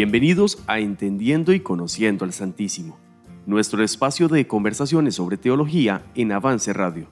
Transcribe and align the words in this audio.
Bienvenidos 0.00 0.62
a 0.68 0.78
Entendiendo 0.78 1.52
y 1.52 1.58
Conociendo 1.58 2.24
al 2.24 2.32
Santísimo, 2.32 2.96
nuestro 3.46 3.82
espacio 3.82 4.28
de 4.28 4.46
conversaciones 4.46 5.16
sobre 5.16 5.38
teología 5.38 6.04
en 6.14 6.30
Avance 6.30 6.72
Radio. 6.72 7.08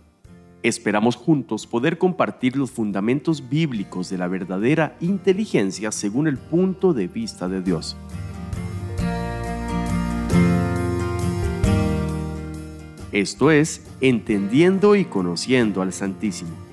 Esperamos 0.62 1.16
juntos 1.16 1.66
poder 1.66 1.98
compartir 1.98 2.54
los 2.54 2.70
fundamentos 2.70 3.48
bíblicos 3.48 4.08
de 4.08 4.18
la 4.18 4.28
verdadera 4.28 4.96
inteligencia 5.00 5.90
según 5.90 6.28
el 6.28 6.36
punto 6.38 6.92
de 6.92 7.08
vista 7.08 7.48
de 7.48 7.60
Dios. 7.60 7.96
Esto 13.10 13.50
es 13.50 13.84
Entendiendo 14.00 14.94
y 14.94 15.06
Conociendo 15.06 15.82
al 15.82 15.92
Santísimo. 15.92 16.66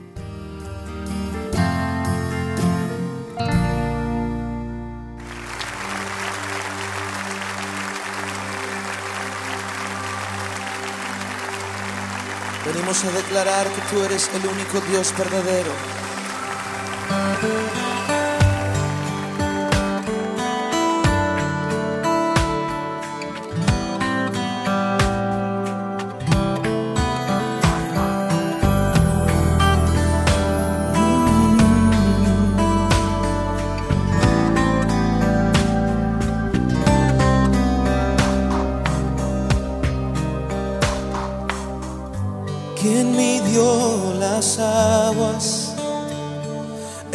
Venimos 12.74 13.04
a 13.04 13.12
declarar 13.12 13.68
que 13.68 13.82
tú 13.92 14.04
eres 14.04 14.32
el 14.34 14.48
único 14.48 14.82
Dios 14.90 15.14
verdadero. 15.16 15.72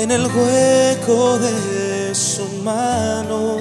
En 0.09 0.13
el 0.13 0.27
hueco 0.27 1.39
de 1.39 2.15
su 2.15 2.47
mano? 2.63 3.59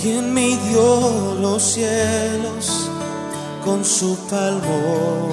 ¿Quién 0.00 0.32
midió 0.32 1.34
los 1.40 1.60
cielos 1.60 2.88
con 3.64 3.84
su 3.84 4.16
palmo? 4.28 5.32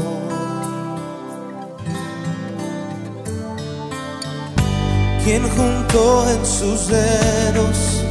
¿Quién 5.24 5.48
juntó 5.50 6.28
en 6.28 6.44
sus 6.44 6.88
dedos 6.88 8.02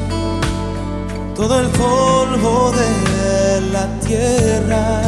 todo 1.34 1.61
el 1.61 1.67
polvo 1.70 2.72
de 2.72 3.61
la 3.72 3.89
tierra? 4.00 5.02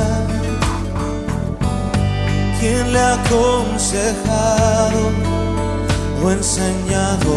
¿Quién 2.59 2.93
le 2.93 2.99
ha 2.99 3.15
aconsejado 3.15 5.28
o 6.23 6.31
enseñado? 6.31 7.33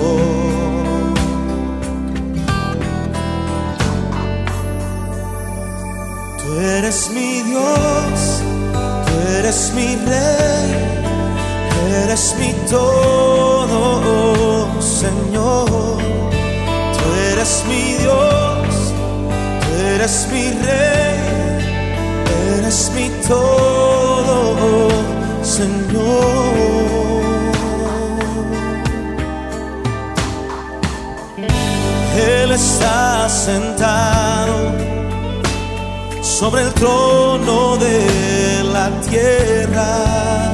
Tú 6.37 6.59
eres 6.59 7.09
mi 7.11 7.41
Dios, 7.43 8.41
tú 9.05 9.13
eres 9.37 9.71
mi 9.75 9.95
rey, 9.95 10.71
eres 12.03 12.35
mi 12.39 12.53
todo, 12.69 14.81
Señor. 14.81 15.69
Tú 16.97 17.05
eres 17.31 17.63
mi 17.67 17.93
Dios, 17.93 18.93
tú 19.61 19.69
eres 19.95 20.27
mi 20.31 20.51
rey, 20.51 21.19
eres 22.57 22.91
mi 22.95 23.09
todo, 23.27 24.89
Señor. 25.43 27.20
Él 32.21 32.51
está 32.51 33.27
sentado 33.29 34.71
sobre 36.21 36.63
el 36.63 36.73
trono 36.73 37.77
de 37.77 38.63
la 38.63 38.89
tierra, 39.01 40.51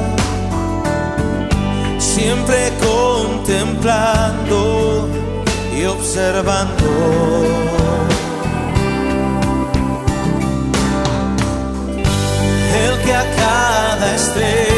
siempre 1.98 2.72
contemplando 2.80 5.08
y 5.76 5.84
observando. 5.84 6.84
El 12.82 12.98
que 13.04 13.14
a 13.14 13.24
cada 13.36 14.14
estrella 14.14 14.77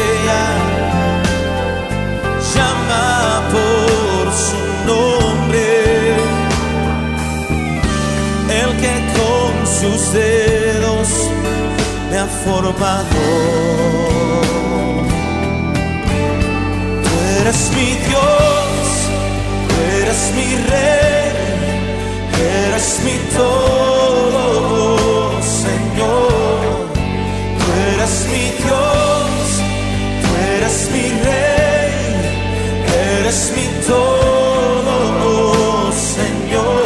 formado. 12.45 13.05
Tú 17.03 17.13
eres 17.39 17.61
mi 17.75 17.89
Dios, 18.07 18.75
tú 19.67 19.75
eres 19.99 20.21
mi 20.35 20.49
rey, 20.69 21.29
eres 22.65 22.87
mi 23.05 23.17
todo, 23.37 24.61
Señor. 25.41 26.71
Tú 27.59 27.65
eres 27.93 28.13
mi 28.31 28.45
Dios, 28.63 29.33
tú 30.21 30.29
eres 30.55 30.77
mi 30.93 31.05
rey, 31.27 31.93
eres 33.17 33.39
mi 33.55 33.67
todo, 33.87 35.33
Señor. 35.91 36.83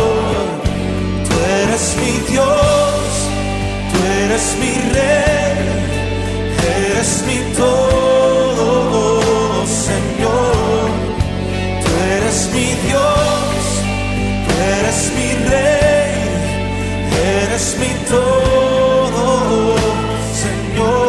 Tú 1.28 1.34
eres 1.62 1.86
mi 2.02 2.14
Dios, 2.32 2.48
tú 2.48 2.75
eres 4.35 4.57
mi 4.59 4.73
rey, 4.91 5.56
eres 6.91 7.23
mi 7.25 7.40
todo, 7.56 9.22
Señor. 9.66 10.90
Tú 11.84 11.90
eres 12.12 12.50
mi 12.53 12.68
Dios, 12.85 13.56
tú 14.45 14.53
eres 14.78 15.00
mi 15.16 15.29
rey, 15.50 16.13
eres 17.44 17.66
mi 17.79 17.91
todo, 18.09 19.78
Señor. 20.44 21.07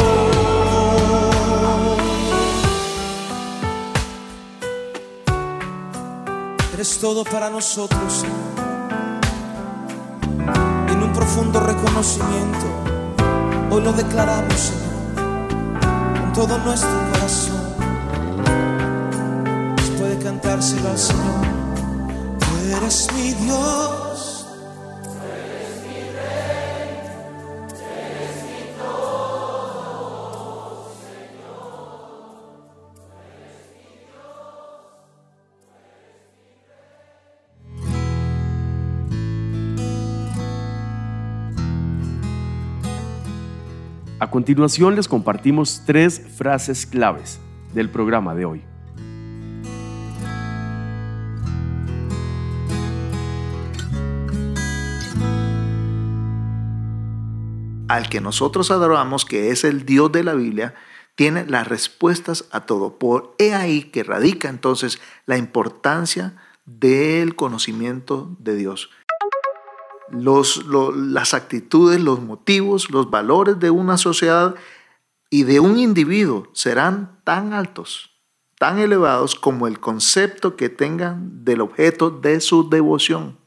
Eres 6.75 6.99
todo 7.01 7.25
para 7.25 7.51
nosotros, 7.51 8.13
Señor. 8.13 8.37
En 10.91 11.03
un 11.03 11.13
profundo 11.13 11.59
reconocimiento, 11.59 12.86
hoy 13.71 13.83
lo 13.83 13.93
declaramos, 13.93 14.55
Señor, 14.55 14.87
con 16.21 16.33
todo 16.33 16.59
nuestro 16.59 16.91
corazón. 17.13 17.67
Puede 19.99 20.19
cantárselo 20.19 20.91
al 20.91 20.99
Señor. 20.99 21.47
Tú 22.39 22.77
eres 22.77 23.09
mi 23.15 23.33
Dios. 23.33 23.96
A 44.27 44.29
continuación 44.29 44.97
les 44.97 45.07
compartimos 45.07 45.83
tres 45.87 46.21
frases 46.37 46.85
claves 46.85 47.39
del 47.73 47.89
programa 47.89 48.35
de 48.35 48.45
hoy. 48.45 48.65
al 57.87 58.09
que 58.09 58.21
nosotros 58.21 58.73
adoramos, 58.73 59.25
que 59.25 59.53
es 59.53 59.63
el 59.63 59.87
Dios 59.87 60.11
de 60.11 60.25
la 60.25 60.35
Biblia, 60.35 60.75
tiene 61.15 61.47
las 61.47 61.69
respuestas 61.69 62.47
a 62.51 62.67
todo. 62.67 62.99
Por 62.99 63.37
he 63.39 63.55
ahí 63.55 63.85
que 63.85 64.03
radica 64.03 64.49
entonces 64.49 65.01
la 65.27 65.39
importancia 65.39 66.35
del 66.65 67.37
conocimiento 67.37 68.35
de 68.41 68.57
Dios. 68.57 68.91
Las 70.09 71.35
actitudes, 71.35 72.01
los 72.01 72.21
motivos, 72.21 72.91
los 72.91 73.11
valores 73.11 73.59
de 73.59 73.71
una 73.71 73.99
sociedad 73.99 74.55
y 75.31 75.43
de 75.43 75.61
un 75.61 75.79
individuo 75.79 76.49
serán 76.53 77.21
tan 77.25 77.53
altos, 77.53 78.17
tan 78.59 78.79
elevados 78.79 79.35
como 79.35 79.67
el 79.67 79.81
concepto 79.81 80.57
que 80.57 80.69
tengan 80.69 81.45
del 81.45 81.61
objeto 81.61 82.11
de 82.11 82.41
su 82.41 82.69
devoción. 82.69 83.39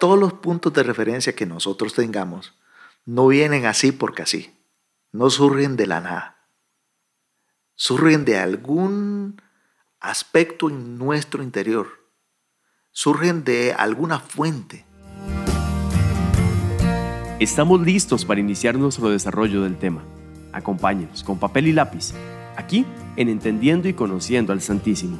todos 0.00 0.18
los 0.18 0.34
puntos 0.34 0.72
de 0.74 0.82
referencia 0.82 1.34
que 1.34 1.46
nosotros 1.46 1.94
tengamos 1.94 2.52
no 3.06 3.28
vienen 3.28 3.64
así 3.66 3.90
porque 3.92 4.22
así, 4.22 4.54
no 5.12 5.30
surgen 5.30 5.76
de 5.76 5.86
la 5.86 6.00
nada, 6.00 6.48
surgen 7.74 8.24
de 8.24 8.38
algún 8.38 9.40
aspecto 10.00 10.68
en 10.68 10.98
nuestro 10.98 11.42
interior, 11.42 11.88
surgen 12.90 13.44
de 13.44 13.72
alguna 13.72 14.20
fuente. 14.20 14.84
Estamos 17.44 17.82
listos 17.82 18.24
para 18.24 18.40
iniciar 18.40 18.78
nuestro 18.78 19.10
desarrollo 19.10 19.60
del 19.64 19.76
tema. 19.76 20.02
Acompáñenos 20.50 21.22
con 21.22 21.38
papel 21.38 21.66
y 21.66 21.72
lápiz, 21.72 22.14
aquí 22.56 22.86
en 23.16 23.28
Entendiendo 23.28 23.86
y 23.86 23.92
Conociendo 23.92 24.54
al 24.54 24.62
Santísimo. 24.62 25.18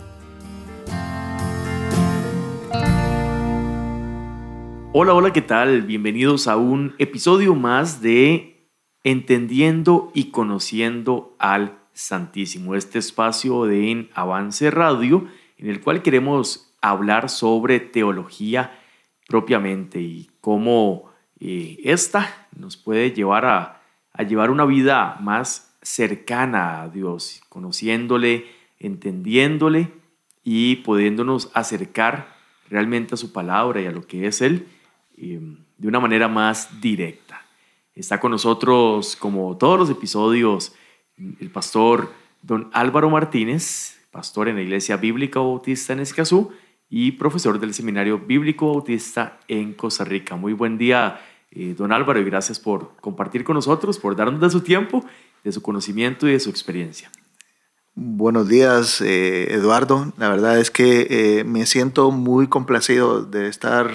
Hola, 4.95 5.13
hola, 5.13 5.35
¿qué 5.35 5.43
tal? 5.43 5.83
Bienvenidos 5.83 6.49
a 6.49 6.57
un 6.57 6.95
episodio 6.97 7.55
más 7.55 8.01
de 8.01 8.71
Entendiendo 9.03 10.11
y 10.15 10.31
Conociendo 10.31 11.37
al 11.39 11.79
Santísimo, 11.93 12.75
este 12.75 13.01
espacio 13.01 13.67
de 13.67 14.09
Avance 14.15 14.71
Radio 14.71 15.27
en 15.59 15.69
el 15.69 15.83
cual 15.83 16.01
queremos 16.01 16.75
hablar 16.81 17.29
sobre 17.29 17.81
teología 17.81 18.81
propiamente 19.29 20.01
y 20.01 20.31
cómo 20.41 21.13
eh, 21.41 21.79
esta 21.85 22.49
nos 22.57 22.77
puede 22.77 23.13
llevar 23.13 23.45
a, 23.47 23.81
llevar 24.27 24.51
una 24.51 24.65
vida 24.65 25.19
más 25.21 25.77
cercana 25.83 26.83
a 26.83 26.89
Dios, 26.89 27.43
conociéndole, 27.49 28.47
entendiéndole 28.79 29.91
y 30.43 30.77
pudiéndonos 30.77 31.51
acercar 31.55 32.35
realmente 32.71 33.15
a 33.15 33.19
su 33.19 33.33
palabra 33.33 33.81
y 33.81 33.87
a 33.87 33.91
lo 33.93 34.07
que 34.07 34.27
es 34.27 34.41
Él 34.41 34.69
de 35.17 35.89
una 35.89 36.01
manera 36.01 36.29
más 36.29 36.81
directa. 36.81 37.43
Está 37.95 38.19
con 38.19 38.31
nosotros, 38.31 39.17
como 39.17 39.57
todos 39.57 39.79
los 39.79 39.91
episodios, 39.91 40.75
el 41.17 41.51
pastor 41.51 42.13
don 42.43 42.71
Álvaro 42.73 43.11
Martínez, 43.11 44.01
pastor 44.11 44.49
en 44.49 44.57
la 44.57 44.63
Iglesia 44.63 44.97
Bíblica 44.97 45.41
Bautista 45.41 45.93
en 45.93 46.01
Escazú 46.01 46.53
y 46.89 47.13
profesor 47.13 47.59
del 47.59 47.75
Seminario 47.75 48.19
Bíblico 48.19 48.69
Bautista 48.69 49.41
en 49.49 49.75
Costa 49.75 50.05
Rica. 50.05 50.37
Muy 50.37 50.53
buen 50.53 50.79
día, 50.79 51.21
eh, 51.51 51.75
don 51.77 51.93
Álvaro, 51.93 52.21
y 52.21 52.25
gracias 52.25 52.61
por 52.61 52.97
compartir 53.01 53.45
con 53.45 53.55
nosotros, 53.55 53.99
por 53.99 54.17
darnos 54.17 54.41
de 54.41 54.51
su 54.51 54.61
tiempo, 54.61 55.05
de 55.43 55.53
su 55.53 55.63
conocimiento 55.63 56.29
y 56.29 56.33
de 56.33 56.41
su 56.41 56.51
experiencia. 56.51 57.11
Buenos 57.95 58.49
días, 58.49 59.01
eh, 59.01 59.55
Eduardo. 59.55 60.13
La 60.19 60.29
verdad 60.29 60.59
es 60.59 60.71
que 60.71 61.07
eh, 61.11 61.45
me 61.45 61.65
siento 61.67 62.11
muy 62.11 62.49
complacido 62.49 63.25
de 63.25 63.49
estar 63.49 63.91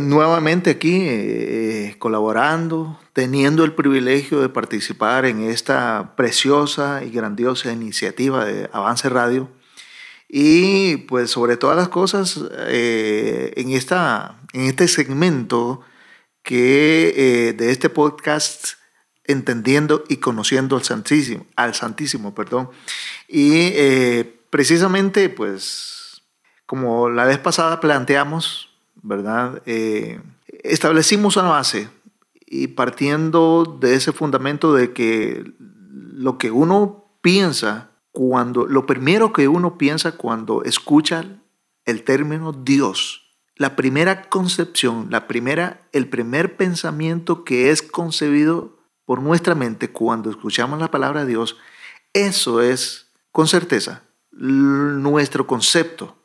nuevamente 0.00 0.70
aquí 0.70 1.94
colaborando, 2.00 2.98
teniendo 3.12 3.62
el 3.64 3.72
privilegio 3.72 4.40
de 4.40 4.48
participar 4.48 5.26
en 5.26 5.42
esta 5.42 6.16
preciosa 6.16 7.04
y 7.04 7.10
grandiosa 7.10 7.72
iniciativa 7.72 8.44
de 8.44 8.68
Avance 8.72 9.08
Radio. 9.08 9.48
Y 10.28 10.96
pues 10.98 11.30
sobre 11.30 11.56
todas 11.56 11.76
las 11.76 11.88
cosas, 11.88 12.40
eh, 12.68 13.52
en, 13.56 13.70
esta, 13.70 14.40
en 14.52 14.62
este 14.62 14.88
segmento 14.88 15.80
que 16.42 17.54
de 17.56 17.70
este 17.70 17.90
podcast 17.90 18.74
entendiendo 19.24 20.04
y 20.08 20.18
conociendo 20.18 20.76
al 20.76 20.84
Santísimo, 20.84 21.46
al 21.56 21.74
Santísimo, 21.74 22.34
perdón. 22.34 22.70
Y 23.28 23.72
precisamente, 24.50 25.28
pues, 25.28 26.22
como 26.66 27.08
la 27.08 27.24
vez 27.24 27.38
pasada 27.38 27.80
planteamos, 27.80 28.70
¿verdad? 29.02 29.62
Eh, 29.66 30.20
establecimos 30.62 31.36
una 31.36 31.48
base 31.48 31.88
y 32.46 32.68
partiendo 32.68 33.78
de 33.80 33.94
ese 33.94 34.12
fundamento 34.12 34.74
de 34.74 34.92
que 34.92 35.44
lo 35.58 36.38
que 36.38 36.50
uno 36.50 37.04
piensa 37.20 37.90
cuando, 38.16 38.64
lo 38.64 38.86
primero 38.86 39.34
que 39.34 39.46
uno 39.46 39.76
piensa 39.76 40.12
cuando 40.12 40.64
escucha 40.64 41.42
el 41.84 42.02
término 42.02 42.54
Dios, 42.54 43.36
la 43.56 43.76
primera 43.76 44.30
concepción, 44.30 45.08
la 45.10 45.28
primera, 45.28 45.86
el 45.92 46.08
primer 46.08 46.56
pensamiento 46.56 47.44
que 47.44 47.68
es 47.68 47.82
concebido 47.82 48.78
por 49.04 49.20
nuestra 49.20 49.54
mente 49.54 49.92
cuando 49.92 50.30
escuchamos 50.30 50.80
la 50.80 50.90
palabra 50.90 51.26
Dios, 51.26 51.58
eso 52.14 52.62
es 52.62 53.12
con 53.32 53.48
certeza 53.48 54.04
nuestro 54.30 55.46
concepto 55.46 56.16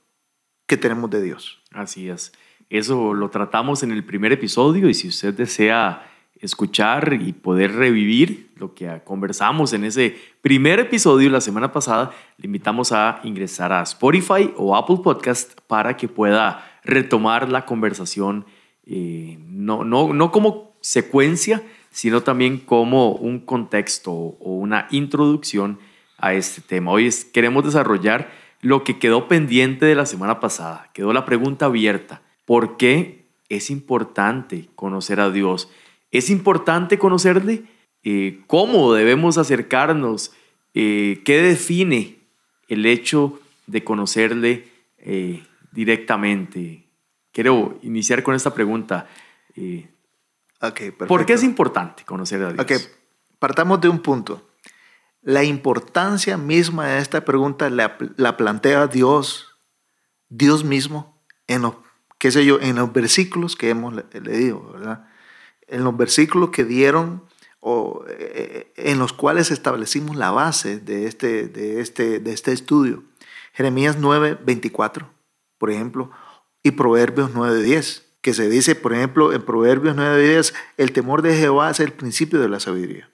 que 0.67 0.77
tenemos 0.77 1.09
de 1.09 1.21
Dios. 1.21 1.61
Así 1.71 2.07
es. 2.07 2.31
Eso 2.69 3.13
lo 3.13 3.29
tratamos 3.29 3.83
en 3.83 3.91
el 3.91 4.05
primer 4.05 4.31
episodio 4.31 4.87
y 4.87 4.93
si 4.93 5.09
usted 5.09 5.33
desea 5.33 6.09
escuchar 6.41 7.19
y 7.21 7.33
poder 7.33 7.73
revivir 7.73 8.51
lo 8.55 8.73
que 8.73 9.01
conversamos 9.03 9.73
en 9.73 9.85
ese 9.85 10.17
primer 10.41 10.79
episodio 10.79 11.29
la 11.29 11.41
semana 11.41 11.71
pasada, 11.71 12.11
le 12.37 12.47
invitamos 12.47 12.91
a 12.91 13.21
ingresar 13.23 13.71
a 13.71 13.83
Spotify 13.83 14.51
o 14.57 14.75
Apple 14.75 14.97
Podcast 15.03 15.59
para 15.67 15.95
que 15.95 16.07
pueda 16.07 16.79
retomar 16.83 17.49
la 17.49 17.65
conversación, 17.65 18.45
eh, 18.85 19.37
no, 19.47 19.83
no, 19.83 20.13
no 20.13 20.31
como 20.31 20.75
secuencia, 20.81 21.61
sino 21.91 22.21
también 22.21 22.57
como 22.57 23.11
un 23.11 23.39
contexto 23.39 24.11
o 24.11 24.55
una 24.55 24.87
introducción 24.91 25.79
a 26.17 26.33
este 26.33 26.61
tema. 26.61 26.91
Hoy 26.91 27.09
queremos 27.33 27.63
desarrollar 27.63 28.31
lo 28.61 28.83
que 28.83 28.99
quedó 28.99 29.27
pendiente 29.27 29.85
de 29.85 29.95
la 29.95 30.05
semana 30.05 30.39
pasada. 30.39 30.89
Quedó 30.93 31.13
la 31.13 31.25
pregunta 31.25 31.65
abierta. 31.65 32.21
¿Por 32.45 32.77
qué 32.77 33.25
es 33.49 33.69
importante 33.69 34.69
conocer 34.75 35.19
a 35.19 35.31
Dios? 35.31 35.69
¿Es 36.11 36.29
importante 36.29 36.99
conocerle? 36.99 37.63
Eh, 38.03 38.41
¿Cómo 38.47 38.93
debemos 38.93 39.37
acercarnos? 39.37 40.33
Eh, 40.73 41.21
¿Qué 41.23 41.41
define 41.41 42.19
el 42.67 42.85
hecho 42.85 43.39
de 43.67 43.83
conocerle 43.83 44.67
eh, 44.97 45.43
directamente? 45.71 46.85
Quiero 47.31 47.79
iniciar 47.81 48.23
con 48.23 48.35
esta 48.35 48.53
pregunta. 48.53 49.07
¿Por 51.07 51.25
qué 51.25 51.33
es 51.33 51.43
importante 51.43 52.03
conocer 52.03 52.43
a 52.43 52.51
Dios? 52.51 52.59
Okay. 52.59 52.77
Partamos 53.39 53.79
de 53.79 53.89
un 53.89 53.99
punto. 53.99 54.49
La 55.21 55.43
importancia 55.43 56.37
misma 56.37 56.87
de 56.87 56.99
esta 56.99 57.23
pregunta 57.23 57.69
la, 57.69 57.97
la 58.17 58.37
plantea 58.37 58.87
Dios, 58.87 59.55
Dios 60.29 60.63
mismo, 60.63 61.21
en 61.47 61.61
los 61.61 61.75
qué 62.17 62.31
sé 62.31 62.45
yo, 62.45 62.59
en 62.59 62.75
los 62.75 62.91
versículos 62.91 63.55
que 63.55 63.69
hemos 63.69 63.95
leído, 64.13 64.71
¿verdad? 64.73 65.07
En 65.71 65.83
los 65.83 65.97
versículos 65.97 66.51
que 66.51 66.63
dieron 66.63 67.23
o 67.59 68.05
eh, 68.07 68.71
en 68.75 68.99
los 68.99 69.13
cuales 69.13 69.51
establecimos 69.51 70.15
la 70.15 70.31
base 70.31 70.79
de 70.79 71.07
este, 71.07 71.47
de 71.47 71.81
este, 71.81 72.19
de 72.19 72.33
este 72.33 72.51
estudio. 72.51 73.03
Jeremías 73.53 73.97
9, 73.99 74.39
24, 74.43 75.09
por 75.57 75.71
ejemplo, 75.71 76.11
y 76.63 76.71
Proverbios 76.71 77.31
9, 77.33 77.61
10, 77.63 78.05
que 78.21 78.33
se 78.33 78.49
dice, 78.49 78.75
por 78.75 78.93
ejemplo, 78.93 79.33
en 79.33 79.43
Proverbios 79.43 79.95
9, 79.95 80.27
10, 80.27 80.53
el 80.77 80.91
temor 80.91 81.21
de 81.21 81.35
Jehová 81.35 81.71
es 81.71 81.79
el 81.79 81.93
principio 81.93 82.39
de 82.39 82.49
la 82.49 82.59
sabiduría. 82.59 83.09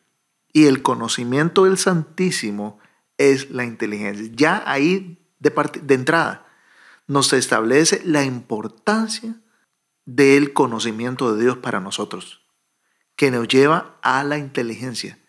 Y 0.52 0.66
el 0.66 0.82
conocimiento 0.82 1.66
del 1.66 1.78
Santísimo 1.78 2.80
es 3.18 3.52
la 3.52 3.64
inteligencia. 3.64 4.30
Ya 4.34 4.64
ahí 4.66 5.20
de, 5.40 5.54
de 5.82 5.94
entrada 5.94 6.46
nos 7.08 7.32
establece 7.34 8.02
la 8.04 8.24
importancia 8.24 9.36
del 10.06 10.54
conocimiento 10.54 11.34
de 11.34 11.44
Dios 11.44 11.58
para 11.58 11.80
nosotros, 11.80 12.47
que 13.18 13.30
nos 13.30 13.50
lleva 13.50 13.98
a 14.02 14.24
la 14.24 14.38
inteligencia, 14.38 15.20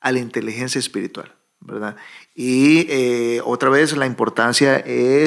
a 0.00 0.12
la 0.12 0.20
inteligencia 0.20 0.78
espiritual, 0.78 1.34
¿verdad? 1.58 1.96
Y 2.36 2.86
eh, 2.88 3.40
otra 3.44 3.70
vez 3.70 3.96
la 3.96 4.06
importancia 4.06 4.84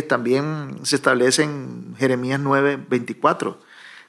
también 0.07 0.79
se 0.83 0.95
establece 0.95 1.43
en 1.43 1.95
Jeremías 1.97 2.39
9, 2.39 2.85
24, 2.89 3.59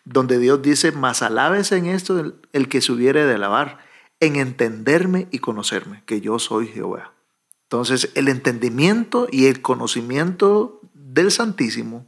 donde 0.04 0.38
Dios 0.38 0.62
dice, 0.62 0.92
más 0.92 1.23
alabes 1.23 1.73
en 1.73 1.87
esto 1.87 2.21
el, 2.21 2.35
el 2.52 2.69
que 2.69 2.81
se 2.81 2.92
hubiere 2.92 3.26
de 3.26 3.35
alabar, 3.35 3.78
en 4.21 4.37
entenderme 4.37 5.26
y 5.33 5.40
conocerme, 5.40 6.04
que 6.07 6.21
yo 6.21 6.38
soy 6.38 6.69
Jehová. 6.69 7.12
Entonces, 7.64 8.11
el 8.14 8.28
entendimiento 8.28 9.26
y 9.31 9.47
el 9.47 9.62
conocimiento 9.62 10.81
del 10.92 11.31
Santísimo 11.31 12.07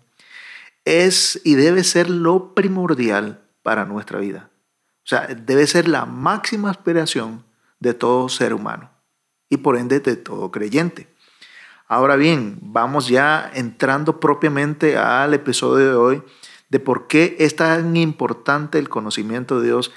es 0.84 1.40
y 1.42 1.54
debe 1.54 1.82
ser 1.84 2.10
lo 2.10 2.54
primordial 2.54 3.40
para 3.62 3.84
nuestra 3.86 4.20
vida. 4.20 4.50
O 5.04 5.06
sea, 5.06 5.26
debe 5.26 5.66
ser 5.66 5.86
la 5.86 6.06
máxima 6.06 6.70
aspiración 6.70 7.44
de 7.78 7.92
todo 7.92 8.30
ser 8.30 8.54
humano 8.54 8.90
y 9.50 9.58
por 9.58 9.76
ende 9.76 10.00
de 10.00 10.16
todo 10.16 10.50
creyente. 10.50 11.14
Ahora 11.86 12.16
bien, 12.16 12.58
vamos 12.62 13.08
ya 13.08 13.50
entrando 13.54 14.18
propiamente 14.18 14.96
al 14.96 15.34
episodio 15.34 15.90
de 15.90 15.94
hoy 15.94 16.22
de 16.70 16.80
por 16.80 17.06
qué 17.06 17.36
es 17.38 17.54
tan 17.54 17.96
importante 17.96 18.78
el 18.78 18.88
conocimiento 18.88 19.60
de 19.60 19.66
Dios. 19.66 19.92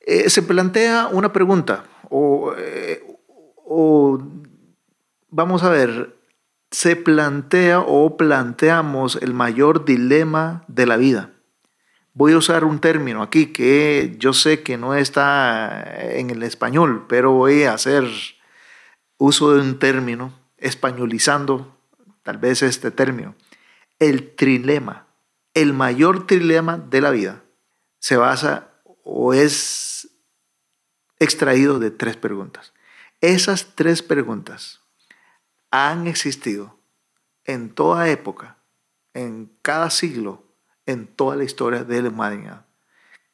Eh, 0.00 0.28
se 0.28 0.42
plantea 0.42 1.08
una 1.12 1.32
pregunta 1.32 1.84
o, 2.10 2.52
eh, 2.58 3.04
o 3.64 4.20
vamos 5.30 5.62
a 5.62 5.70
ver, 5.70 6.16
se 6.72 6.96
plantea 6.96 7.80
o 7.80 8.16
planteamos 8.16 9.16
el 9.22 9.32
mayor 9.32 9.84
dilema 9.84 10.64
de 10.66 10.86
la 10.86 10.96
vida. 10.96 11.30
Voy 12.18 12.32
a 12.32 12.38
usar 12.38 12.64
un 12.64 12.78
término 12.78 13.22
aquí 13.22 13.52
que 13.52 14.16
yo 14.18 14.32
sé 14.32 14.62
que 14.62 14.78
no 14.78 14.94
está 14.94 15.84
en 16.14 16.30
el 16.30 16.42
español, 16.44 17.04
pero 17.10 17.32
voy 17.32 17.64
a 17.64 17.74
hacer 17.74 18.04
uso 19.18 19.52
de 19.52 19.60
un 19.60 19.78
término, 19.78 20.32
españolizando 20.56 21.76
tal 22.22 22.38
vez 22.38 22.62
este 22.62 22.90
término. 22.90 23.34
El 23.98 24.34
trilema, 24.34 25.08
el 25.52 25.74
mayor 25.74 26.26
trilema 26.26 26.78
de 26.78 27.02
la 27.02 27.10
vida, 27.10 27.44
se 27.98 28.16
basa 28.16 28.70
o 29.04 29.34
es 29.34 30.08
extraído 31.18 31.78
de 31.78 31.90
tres 31.90 32.16
preguntas. 32.16 32.72
Esas 33.20 33.74
tres 33.74 34.00
preguntas 34.00 34.80
han 35.70 36.06
existido 36.06 36.78
en 37.44 37.74
toda 37.74 38.08
época, 38.08 38.56
en 39.12 39.54
cada 39.60 39.90
siglo, 39.90 40.45
en 40.86 41.06
toda 41.06 41.36
la 41.36 41.44
historia 41.44 41.84
de 41.84 42.02
la 42.02 42.08
humanidad. 42.08 42.66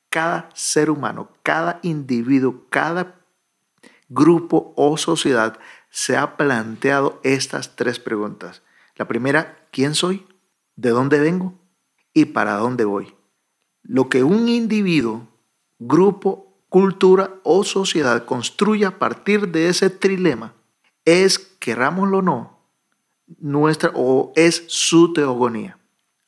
Cada 0.08 0.50
ser 0.54 0.90
humano, 0.90 1.30
cada 1.42 1.78
individuo, 1.82 2.66
cada 2.68 3.20
grupo 4.08 4.72
o 4.76 4.96
sociedad 4.96 5.58
se 5.90 6.16
ha 6.16 6.36
planteado 6.36 7.20
estas 7.22 7.76
tres 7.76 7.98
preguntas. 7.98 8.62
La 8.96 9.08
primera, 9.08 9.66
¿quién 9.70 9.94
soy? 9.94 10.26
¿De 10.76 10.90
dónde 10.90 11.20
vengo? 11.20 11.54
¿Y 12.12 12.26
para 12.26 12.56
dónde 12.56 12.84
voy? 12.84 13.14
Lo 13.82 14.08
que 14.08 14.22
un 14.22 14.48
individuo, 14.48 15.28
grupo, 15.78 16.58
cultura 16.68 17.34
o 17.42 17.64
sociedad 17.64 18.24
construye 18.24 18.86
a 18.86 18.98
partir 18.98 19.48
de 19.48 19.68
ese 19.68 19.90
trilema 19.90 20.54
es, 21.04 21.38
querrámoslo 21.38 22.18
o 22.18 22.22
no, 22.22 22.58
nuestra 23.38 23.90
o 23.94 24.32
es 24.36 24.64
su 24.68 25.12
teogonía. 25.12 25.78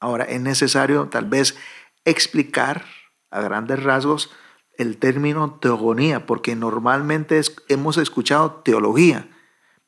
Ahora, 0.05 0.25
es 0.25 0.39
necesario 0.39 1.09
tal 1.09 1.25
vez 1.25 1.57
explicar 2.05 2.85
a 3.31 3.41
grandes 3.41 3.83
rasgos 3.83 4.31
el 4.77 4.99
término 4.99 5.55
teogonía, 5.55 6.27
porque 6.27 6.55
normalmente 6.55 7.41
hemos 7.69 7.97
escuchado 7.97 8.61
teología, 8.63 9.31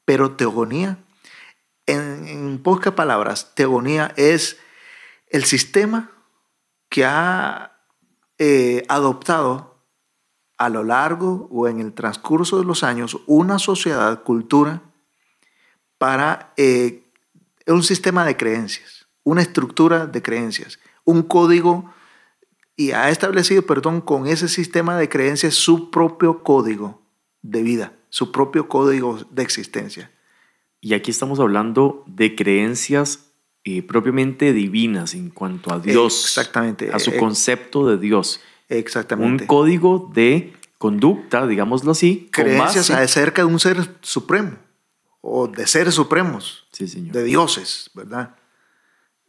pero 0.06 0.34
teogonía, 0.34 0.96
en, 1.84 2.58
pocas 2.62 2.94
palabras, 2.94 3.54
teogonía 3.54 4.14
es 4.16 4.58
el 5.28 5.44
sistema 5.44 6.10
que 6.88 7.04
ha 7.04 7.76
eh, 8.38 8.84
adoptado 8.88 9.84
a 10.56 10.70
lo 10.70 10.82
largo 10.82 11.46
o 11.50 11.68
en 11.68 11.78
el 11.78 11.92
transcurso 11.92 12.58
de 12.58 12.64
los 12.64 12.84
años 12.84 13.18
una 13.26 13.58
sociedad, 13.58 14.22
cultura, 14.22 14.80
para 15.98 16.54
eh, 16.56 17.02
un 17.66 17.82
sistema 17.82 18.24
de 18.24 18.38
creencias, 18.38 18.95
una 19.26 19.42
estructura 19.42 20.06
de 20.06 20.22
creencias, 20.22 20.78
un 21.04 21.24
código 21.24 21.92
y 22.76 22.92
ha 22.92 23.10
establecido, 23.10 23.62
perdón, 23.62 24.00
con 24.00 24.28
ese 24.28 24.46
sistema 24.46 24.96
de 24.96 25.08
creencias 25.08 25.54
su 25.54 25.90
propio 25.90 26.44
código 26.44 27.02
de 27.42 27.64
vida, 27.64 27.92
su 28.08 28.30
propio 28.30 28.68
código 28.68 29.18
de 29.32 29.42
existencia. 29.42 30.12
Y 30.80 30.94
aquí 30.94 31.10
estamos 31.10 31.40
hablando 31.40 32.04
de 32.06 32.36
creencias 32.36 33.32
eh, 33.64 33.82
propiamente 33.82 34.52
divinas 34.52 35.14
en 35.14 35.30
cuanto 35.30 35.72
a 35.72 35.80
Dios. 35.80 36.24
Exactamente. 36.24 36.92
A 36.92 37.00
su 37.00 37.10
eh, 37.10 37.16
concepto 37.16 37.84
de 37.88 37.98
Dios. 37.98 38.40
Exactamente. 38.68 39.42
Un 39.42 39.48
código 39.48 40.08
de 40.14 40.52
conducta, 40.78 41.48
digámoslo 41.48 41.90
así. 41.90 42.28
Creencias 42.30 42.90
acerca 42.90 43.42
de 43.42 43.46
un 43.46 43.58
ser 43.58 43.96
supremo 44.02 44.56
o 45.20 45.48
de 45.48 45.66
seres 45.66 45.94
supremos, 45.94 46.68
de 46.78 47.24
dioses, 47.24 47.90
¿verdad? 47.92 48.36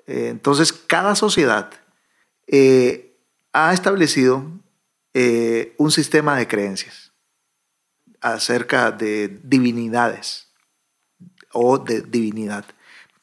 Eh, 0.07 0.29
entonces, 0.29 0.73
cada 0.73 1.15
sociedad 1.15 1.71
ha 3.53 3.73
establecido 3.73 4.45
un 5.77 5.91
sistema 5.91 6.37
de 6.37 6.47
creencias 6.47 7.11
acerca 8.21 8.91
de 8.91 9.39
divinidades 9.43 10.47
o 11.53 11.77
de 11.77 12.01
divinidad. 12.01 12.65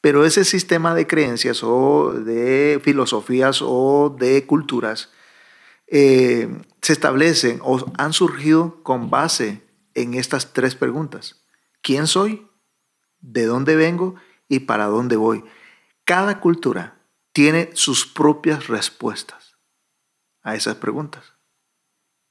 Pero 0.01 0.25
ese 0.25 0.45
sistema 0.45 0.93
de 0.93 1.07
creencias 1.07 1.63
o 1.63 2.13
de 2.13 2.79
filosofías 2.83 3.61
o 3.63 4.15
de 4.19 4.45
culturas 4.45 5.09
eh, 5.87 6.47
se 6.81 6.93
establecen 6.93 7.59
o 7.63 7.83
han 7.97 8.13
surgido 8.13 8.83
con 8.83 9.09
base 9.09 9.61
en 9.93 10.13
estas 10.13 10.53
tres 10.53 10.75
preguntas. 10.75 11.43
¿Quién 11.81 12.07
soy? 12.07 12.47
¿De 13.19 13.45
dónde 13.45 13.75
vengo? 13.75 14.15
¿Y 14.47 14.59
para 14.59 14.85
dónde 14.85 15.15
voy? 15.15 15.43
Cada 16.05 16.39
cultura 16.39 17.01
tiene 17.33 17.71
sus 17.73 18.05
propias 18.05 18.67
respuestas 18.67 19.57
a 20.43 20.55
esas 20.55 20.75
preguntas. 20.75 21.33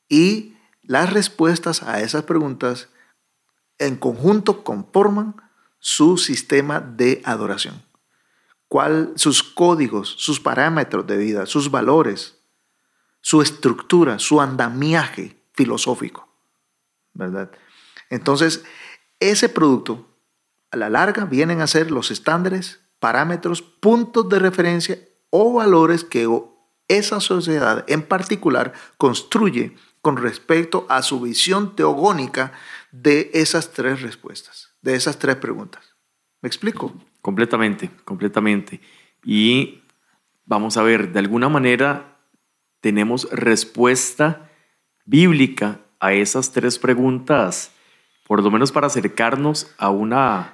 Y 0.09 0.57
las 0.83 1.13
respuestas 1.13 1.83
a 1.83 2.01
esas 2.01 2.23
preguntas 2.23 2.89
en 3.79 3.97
conjunto 3.97 4.63
conforman 4.63 5.37
su 5.79 6.17
sistema 6.17 6.81
de 6.81 7.21
adoración, 7.25 7.85
cuál, 8.69 9.13
sus 9.17 9.43
códigos, 9.43 10.09
sus 10.09 10.41
parámetros 10.41 11.07
de 11.07 11.17
vida, 11.17 11.45
sus 11.47 11.71
valores, 11.71 12.39
su 13.21 13.43
estructura, 13.43 14.19
su 14.19 14.41
andamiaje 14.41 15.43
filosófico, 15.53 16.29
¿verdad? 17.13 17.51
Entonces, 18.09 18.65
ese 19.21 19.49
producto, 19.49 20.09
a 20.71 20.77
la 20.77 20.89
larga, 20.91 21.25
vienen 21.25 21.61
a 21.61 21.67
ser 21.67 21.91
los 21.91 22.11
estándares, 22.11 22.84
parámetros, 22.99 23.63
puntos 23.63 24.29
de 24.29 24.39
referencia 24.39 24.99
o 25.31 25.53
valores 25.53 26.05
que 26.05 26.29
esa 26.89 27.21
sociedad 27.21 27.85
en 27.89 28.03
particular 28.03 28.73
construye 28.97 29.75
con 30.03 30.17
respecto 30.17 30.87
a 30.89 31.03
su 31.03 31.21
visión 31.21 31.75
teogónica 31.77 32.53
de 32.93 33.31
esas 33.33 33.73
tres 33.73 34.03
respuestas 34.03 34.75
de 34.85 34.95
esas 34.95 35.19
tres 35.19 35.37
preguntas. 35.37 35.97
¿Me 36.43 36.47
explico? 36.47 36.93
Completamente, 37.23 37.91
completamente. 38.05 38.81
Y 39.25 39.83
vamos 40.45 40.77
a 40.77 40.83
ver, 40.83 41.11
de 41.11 41.19
alguna 41.19 41.49
manera 41.49 42.19
tenemos 42.81 43.27
respuesta 43.33 44.51
bíblica 45.07 45.81
a 46.01 46.13
esas 46.13 46.53
tres 46.53 46.79
preguntas, 46.79 47.73
por 48.27 48.43
lo 48.43 48.51
menos 48.51 48.73
para 48.73 48.89
acercarnos 48.89 49.75
a 49.79 49.89
una, 49.89 50.53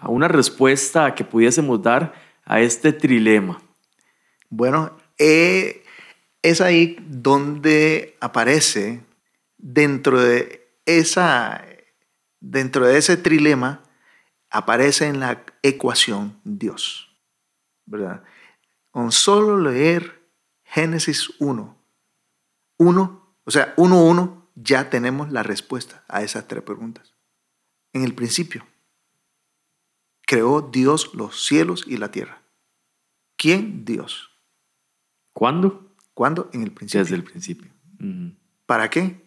a 0.00 0.08
una 0.08 0.28
respuesta 0.28 1.14
que 1.14 1.24
pudiésemos 1.24 1.82
dar 1.82 2.14
a 2.44 2.60
este 2.60 2.92
trilema. 2.92 3.62
Bueno, 4.48 4.96
eh, 5.18 5.84
es 6.42 6.60
ahí 6.60 6.96
donde 7.00 8.16
aparece 8.20 9.04
dentro 9.58 10.20
de 10.20 10.68
esa 10.86 11.64
dentro 12.40 12.86
de 12.86 12.96
ese 12.96 13.16
trilema 13.18 13.82
aparece 14.48 15.06
en 15.06 15.20
la 15.20 15.44
ecuación 15.62 16.40
Dios, 16.42 17.14
¿verdad? 17.86 18.24
Con 18.90 19.12
solo 19.12 19.58
leer 19.58 20.20
Génesis 20.64 21.30
1, 21.38 21.76
1, 22.78 23.34
o 23.44 23.50
sea, 23.50 23.74
1, 23.76 24.02
1, 24.04 24.50
ya 24.54 24.90
tenemos 24.90 25.30
la 25.30 25.42
respuesta 25.42 26.04
a 26.08 26.22
esas 26.22 26.48
tres 26.48 26.62
preguntas. 26.62 27.14
En 27.92 28.04
el 28.04 28.14
principio, 28.14 28.66
creó 30.30 30.60
Dios 30.60 31.10
los 31.12 31.44
cielos 31.44 31.82
y 31.88 31.96
la 31.96 32.12
tierra. 32.12 32.40
¿Quién? 33.36 33.84
Dios. 33.84 34.30
¿Cuándo? 35.32 35.92
¿Cuándo? 36.14 36.48
En 36.52 36.62
el 36.62 36.70
principio. 36.70 37.02
Desde 37.02 37.16
el 37.16 37.24
principio. 37.24 37.68
¿Para 38.64 38.88
qué? 38.90 39.24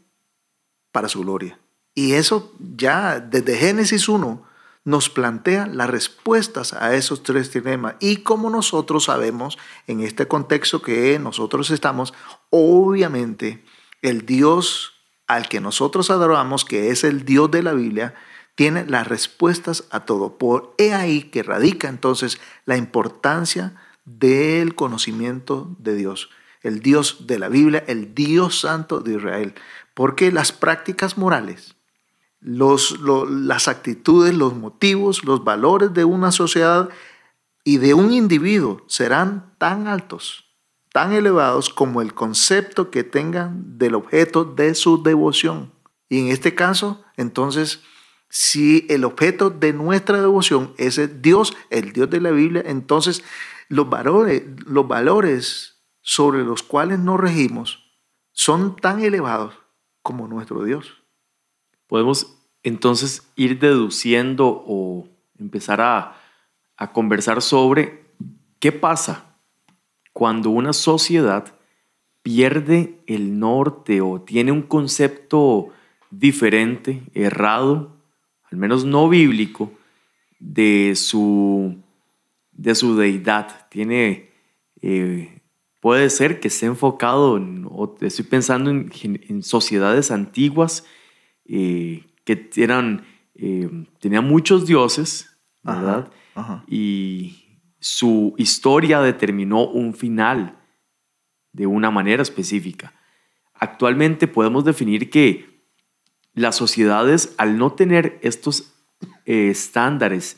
Para 0.94 1.10
su 1.10 1.20
gloria. 1.20 1.60
Y 1.94 2.14
eso 2.14 2.56
ya 2.78 3.20
desde 3.20 3.58
Génesis 3.58 4.08
1 4.08 4.46
nos 4.86 5.10
plantea 5.10 5.68
las 5.68 5.90
respuestas 5.90 6.72
a 6.72 6.96
esos 6.96 7.22
tres 7.22 7.52
dilemas. 7.52 7.96
Y 8.00 8.24
como 8.24 8.50
nosotros 8.50 9.04
sabemos, 9.04 9.58
en 9.88 10.00
este 10.00 10.30
contexto 10.30 10.82
que 10.82 11.20
nosotros 11.20 11.70
estamos, 11.70 12.14
obviamente 12.50 13.66
el 14.02 14.26
Dios 14.26 14.94
al 15.28 15.50
que 15.50 15.60
nosotros 15.60 16.10
adoramos, 16.10 16.64
que 16.64 16.92
es 16.92 17.04
el 17.04 17.26
Dios 17.26 17.52
de 17.52 17.62
la 17.62 17.74
Biblia, 17.74 18.14
tiene 18.56 18.86
las 18.86 19.08
respuestas 19.08 19.86
a 19.90 20.02
todo. 20.02 20.38
Por 20.38 20.76
he 20.78 20.94
ahí 20.94 21.24
que 21.24 21.44
radica 21.44 21.90
entonces 21.90 22.40
la 22.66 22.78
importancia 22.78 23.76
del 24.06 24.76
conocimiento 24.76 25.76
de 25.80 25.96
Dios, 25.96 26.30
el 26.62 26.82
Dios 26.82 27.26
de 27.28 27.40
la 27.40 27.50
Biblia, 27.50 27.84
el 27.88 28.14
Dios 28.14 28.60
santo 28.60 29.00
de 29.00 29.16
Israel. 29.16 29.56
Porque 29.94 30.32
las 30.32 30.52
prácticas 30.52 31.18
morales, 31.18 31.76
las 32.42 33.68
actitudes, 33.68 34.36
los 34.36 34.56
motivos, 34.56 35.24
los 35.24 35.44
valores 35.44 35.94
de 35.94 36.04
una 36.04 36.32
sociedad 36.32 36.90
y 37.64 37.78
de 37.78 37.94
un 37.94 38.12
individuo 38.12 38.84
serán 38.88 39.54
tan 39.58 39.88
altos, 39.88 40.46
tan 40.92 41.14
elevados 41.14 41.70
como 41.70 42.02
el 42.02 42.14
concepto 42.14 42.92
que 42.92 43.04
tengan 43.04 43.78
del 43.78 43.96
objeto 43.96 44.44
de 44.44 44.76
su 44.76 45.02
devoción. 45.02 45.72
Y 46.10 46.20
en 46.20 46.28
este 46.28 46.54
caso, 46.54 47.04
entonces, 47.16 47.82
Si 48.36 48.88
el 48.90 49.04
objeto 49.04 49.52
de 49.52 49.74
nuestra 49.74 50.20
devoción 50.20 50.74
es 50.80 50.98
el 50.98 51.22
Dios, 51.22 51.56
el 51.70 51.94
Dios 51.94 52.10
de 52.10 52.20
la 52.20 52.32
Biblia, 52.32 52.64
entonces 52.66 53.24
los 53.70 53.88
valores, 53.88 54.42
los 54.66 54.88
valores 54.88 55.84
sobre 56.02 56.44
los 56.44 56.64
cuales 56.64 56.98
nos 56.98 57.20
regimos 57.20 57.94
son 58.32 58.76
tan 58.76 59.04
elevados 59.04 59.54
como 60.02 60.28
nuestro 60.28 60.64
Dios. 60.64 61.04
Podemos 61.86 62.36
entonces 62.64 63.22
ir 63.36 63.60
deduciendo 63.60 64.64
o 64.66 65.08
empezar 65.38 65.80
a, 65.82 66.20
a 66.76 66.92
conversar 66.92 67.40
sobre 67.40 68.04
qué 68.58 68.72
pasa 68.72 69.38
cuando 70.12 70.50
una 70.50 70.74
sociedad 70.74 71.54
pierde 72.24 73.00
el 73.06 73.38
norte 73.38 74.02
o 74.02 74.22
tiene 74.22 74.52
un 74.52 74.64
concepto 74.64 75.68
diferente, 76.10 77.04
errado, 77.14 77.94
al 78.54 78.60
menos 78.60 78.86
no 78.86 79.10
bíblico, 79.10 79.74
de 80.40 80.94
su, 80.96 81.76
de 82.52 82.76
su 82.76 82.96
deidad. 82.96 83.68
Tiene, 83.70 84.30
eh, 84.80 85.42
puede 85.80 86.12
ser 86.12 86.40
que 86.40 86.50
esté 86.50 86.68
enfocado, 86.68 87.38
en, 87.38 87.68
estoy 88.02 88.26
pensando 88.26 88.70
en, 88.70 89.42
sociedades 89.42 90.12
antiguas 90.12 90.86
eh, 91.46 92.06
que 92.26 92.52
eran, 92.58 93.08
eh, 93.34 93.88
tenían 94.00 94.28
muchos 94.28 94.68
dioses, 94.68 95.36
¿verdad? 95.64 96.12
Y 96.68 97.60
su 97.80 98.36
historia 98.38 99.02
determinó 99.02 99.66
un 99.66 99.96
final 99.96 100.60
de 101.54 101.66
una 101.66 101.90
manera 101.90 102.22
específica. 102.22 102.94
Actualmente 103.56 104.28
podemos 104.28 104.64
definir 104.64 105.10
que 105.10 105.53
las 106.34 106.56
sociedades, 106.56 107.34
al 107.38 107.58
no 107.58 107.74
tener 107.74 108.20
estos 108.22 108.74
eh, 109.26 109.50
estándares 109.50 110.38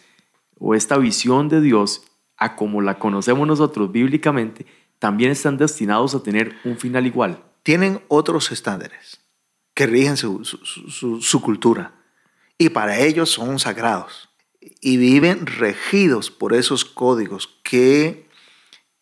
o 0.57 0.75
esta 0.75 0.97
visión 0.97 1.49
de 1.49 1.61
Dios, 1.61 2.03
a 2.37 2.55
como 2.55 2.81
la 2.81 2.99
conocemos 2.99 3.47
nosotros 3.47 3.91
bíblicamente, 3.91 4.65
también 4.99 5.31
están 5.31 5.57
destinados 5.57 6.15
a 6.15 6.23
tener 6.23 6.55
un 6.63 6.77
final 6.77 7.05
igual. 7.05 7.43
Tienen 7.63 8.01
otros 8.07 8.51
estándares 8.51 9.21
que 9.73 9.87
rigen 9.87 10.17
su, 10.17 10.43
su 10.43 11.41
cultura 11.41 11.93
y 12.57 12.69
para 12.69 12.99
ellos 12.99 13.29
son 13.29 13.59
sagrados 13.59 14.29
y 14.59 14.97
viven 14.97 15.45
regidos 15.45 16.31
por 16.31 16.53
esos 16.53 16.85
códigos 16.85 17.59
que 17.63 18.29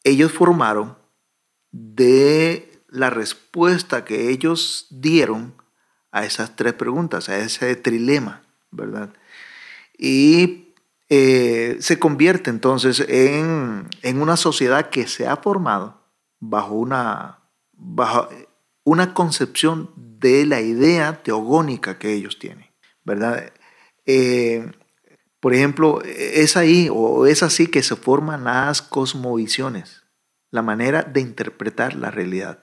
ellos 0.04 0.32
formaron 0.32 0.98
de 1.72 2.84
la 2.90 3.10
respuesta 3.10 4.06
que 4.06 4.30
ellos 4.30 4.88
dieron 4.90 5.56
a 6.14 6.24
esas 6.24 6.56
tres 6.56 6.74
preguntas, 6.74 7.28
a 7.28 7.38
ese 7.40 7.76
trilema, 7.76 8.44
¿verdad? 8.72 9.10
Y 9.98 10.74
eh, 11.10 11.76
se 11.82 12.00
convierte 12.00 12.50
entonces 12.50 13.04
en, 13.10 13.90
una 14.22 14.38
sociedad 14.38 14.90
que 14.90 15.08
se 15.08 15.28
ha 15.28 15.36
formado 15.36 16.02
bajo 16.40 16.76
una, 16.76 17.40
bajo 17.74 18.30
una 18.86 19.14
concepción 19.14 19.92
de 19.96 20.46
la 20.46 20.62
idea 20.62 21.22
teogónica 21.24 22.00
que 22.00 22.14
ellos 22.14 22.40
tienen, 22.40 22.70
¿verdad? 23.04 23.52
Eh, 24.06 24.72
por 25.40 25.54
ejemplo, 25.54 26.02
es 26.04 26.56
ahí 26.56 26.88
o 26.90 27.26
es 27.26 27.44
así 27.44 27.68
que 27.68 27.84
se 27.84 27.98
forman 27.98 28.46
las 28.46 28.82
cosmovisiones 28.82 30.04
la 30.52 30.62
manera 30.62 31.02
de 31.02 31.20
interpretar 31.20 31.96
la 31.96 32.12
realidad. 32.12 32.60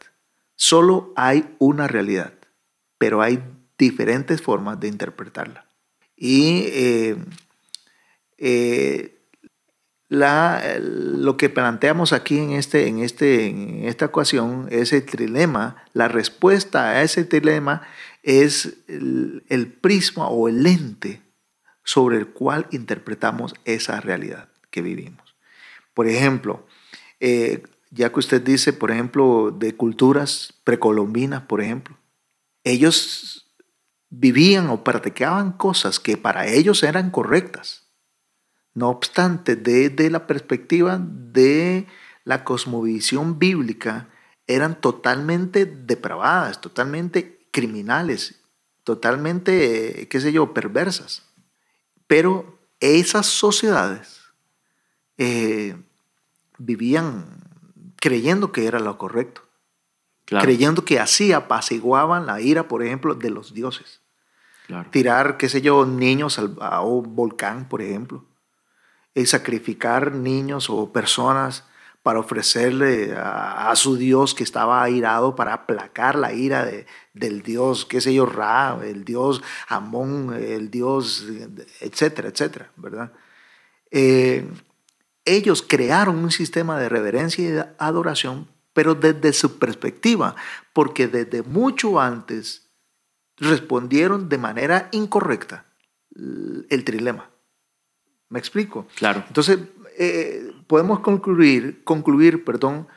Solo 0.55 1.13
hay 1.17 1.57
una 1.59 1.89
realidad, 1.89 2.35
pero 3.01 3.23
hay 3.23 3.43
diferentes 3.79 4.43
formas 4.43 4.79
de 4.79 4.89
interpretarla. 4.89 5.65
Y 6.15 6.65
eh, 6.67 7.17
eh, 8.37 9.19
lo 10.11 11.39
que 11.39 11.49
planteamos 11.49 12.13
aquí 12.13 12.37
en, 12.37 12.51
este, 12.51 12.89
en, 12.89 12.99
este, 12.99 13.89
esta 13.89 14.05
ecuación 14.05 14.69
es 14.71 14.93
el 14.93 15.07
trilema. 15.07 15.83
La 15.95 16.09
respuesta 16.09 16.91
a 16.91 17.03
ese 17.03 17.25
trilema 17.25 17.89
es 18.23 18.77
el, 18.87 19.79
prisma 19.81 20.29
o 20.29 20.47
el 20.47 20.63
lente 20.63 21.23
sobre 21.83 22.19
el 22.19 22.27
cual 22.27 22.67
interpretamos 22.71 23.55
esa 23.65 23.99
realidad 24.03 24.51
que 24.71 24.83
vivimos. 24.83 25.37
Por 25.95 26.07
ejemplo, 26.07 26.67
eh, 27.19 27.63
ya 27.91 28.13
que 28.13 28.19
usted 28.19 28.43
dice, 28.43 28.75
por 28.75 28.91
ejemplo, 28.91 29.57
de 29.59 29.75
culturas 29.75 30.53
precolombinas, 30.65 31.45
por 31.45 31.63
ejemplo, 31.63 31.97
ellos 32.65 33.51
vivían 34.11 34.69
o 34.71 34.85
practicaban 34.85 35.53
cosas 35.53 36.01
que 36.01 36.17
para 36.17 36.47
ellos 36.47 36.83
eran 36.83 37.11
correctas. 37.11 37.89
No 38.75 38.89
obstante, 38.89 39.57
desde 39.57 40.11
la 40.11 40.27
perspectiva 40.27 41.01
de 41.01 41.87
la 42.25 42.45
cosmovisión 42.45 43.39
bíblica, 43.39 44.09
eran 44.47 44.81
totalmente 44.81 45.65
depravadas, 45.65 46.61
totalmente 46.61 47.47
criminales, 47.53 48.41
totalmente, 48.85 50.09
qué 50.09 50.21
sé 50.21 50.33
yo, 50.33 50.53
perversas. 50.53 51.23
Pero 52.07 52.59
esas 52.81 53.27
sociedades 53.27 54.21
eh, 55.19 55.77
vivían 56.59 57.27
creyendo 57.97 58.53
que 58.53 58.67
era 58.67 58.81
lo 58.81 58.99
correcto. 58.99 59.43
Creyendo 60.39 60.85
que 60.85 61.01
así 61.01 61.33
apaciguaban 61.33 62.27
la 62.27 62.41
ira, 62.41 62.69
por 62.69 62.85
ejemplo, 62.85 63.15
de 63.15 63.31
los 63.31 63.53
dioses. 63.53 64.01
Tirar, 64.91 65.37
qué 65.37 65.49
sé 65.49 65.61
yo, 65.61 65.85
niños 65.85 66.39
al, 66.39 66.57
a 66.61 66.83
un 66.83 67.17
volcán, 67.17 67.69
por 67.69 67.83
ejemplo. 67.83 68.25
Y 69.15 69.27
sacrificar 69.27 70.15
niños 70.15 70.71
o 70.71 70.93
personas 70.93 71.65
para 72.03 72.21
ofrecerle 72.21 73.15
a, 73.17 73.75
su 73.77 73.97
dios 73.97 74.35
que 74.35 74.43
estaba 74.43 74.83
airado 74.83 75.37
para 75.37 75.53
aplacar 75.53 76.17
la 76.17 76.33
ira 76.33 76.65
de, 76.65 76.87
del 77.13 77.43
dios, 77.43 77.85
qué 77.85 78.01
sé 78.01 78.15
yo, 78.15 78.25
Ra, 78.25 78.79
el 78.83 79.05
dios 79.05 79.43
Amón, 79.69 80.33
el 80.33 80.71
dios, 80.71 81.27
etcétera, 81.81 82.29
etcétera, 82.29 82.71
¿verdad? 82.77 83.13
Eh, 83.91 84.49
ellos 85.27 85.63
crearon 85.67 86.17
un 86.17 86.31
sistema 86.31 86.79
de 86.79 86.89
reverencia 86.89 87.45
y 87.45 87.49
de 87.49 87.67
adoración, 87.79 88.49
pero 88.81 88.95
desde 88.95 89.35
su 89.35 89.59
perspectiva, 89.59 90.35
porque 90.73 91.07
desde 91.07 91.43
mucho 91.43 92.01
antes 92.01 92.71
respondieron 93.37 94.31
de 94.31 94.39
manera 94.39 94.89
incorrecta 94.93 95.67
el 96.17 96.83
trilema. 96.83 97.29
¿Me 98.31 98.39
explico? 98.39 98.87
Claro. 98.97 99.23
Entonces, 99.29 99.59
eh, 99.99 100.51
podemos 100.67 101.01
concluir, 101.01 101.85
concluir 101.85 102.43
perdón, 102.43 102.89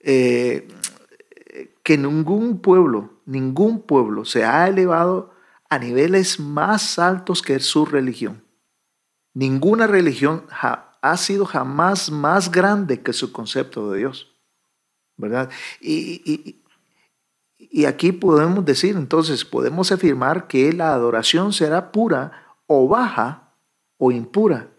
eh, 0.00 0.68
que 1.82 1.96
ningún 1.96 2.60
pueblo, 2.60 3.22
ningún 3.24 3.80
pueblo 3.80 4.26
se 4.26 4.44
ha 4.44 4.68
elevado 4.68 5.32
a 5.70 5.78
niveles 5.78 6.38
más 6.38 6.98
altos 6.98 7.40
que 7.40 7.58
su 7.60 7.86
religión. 7.86 8.44
Ninguna 9.32 9.86
religión 9.86 10.44
ha 10.50 11.16
sido 11.16 11.46
jamás 11.46 12.10
más 12.10 12.50
grande 12.50 13.00
que 13.00 13.14
su 13.14 13.32
concepto 13.32 13.90
de 13.90 14.00
Dios. 14.00 14.29
¿Verdad? 15.20 15.50
Y, 15.80 16.56
aquí 17.86 18.12
podemos 18.12 18.64
decir, 18.64 18.96
entonces, 18.96 19.44
podemos 19.44 19.92
afirmar 19.92 20.46
que 20.46 20.72
la 20.72 20.92
adoración 20.92 21.52
será 21.52 21.92
pura 21.92 22.56
o 22.66 22.88
baja 22.88 23.54
o 23.98 24.10
impura, 24.10 24.70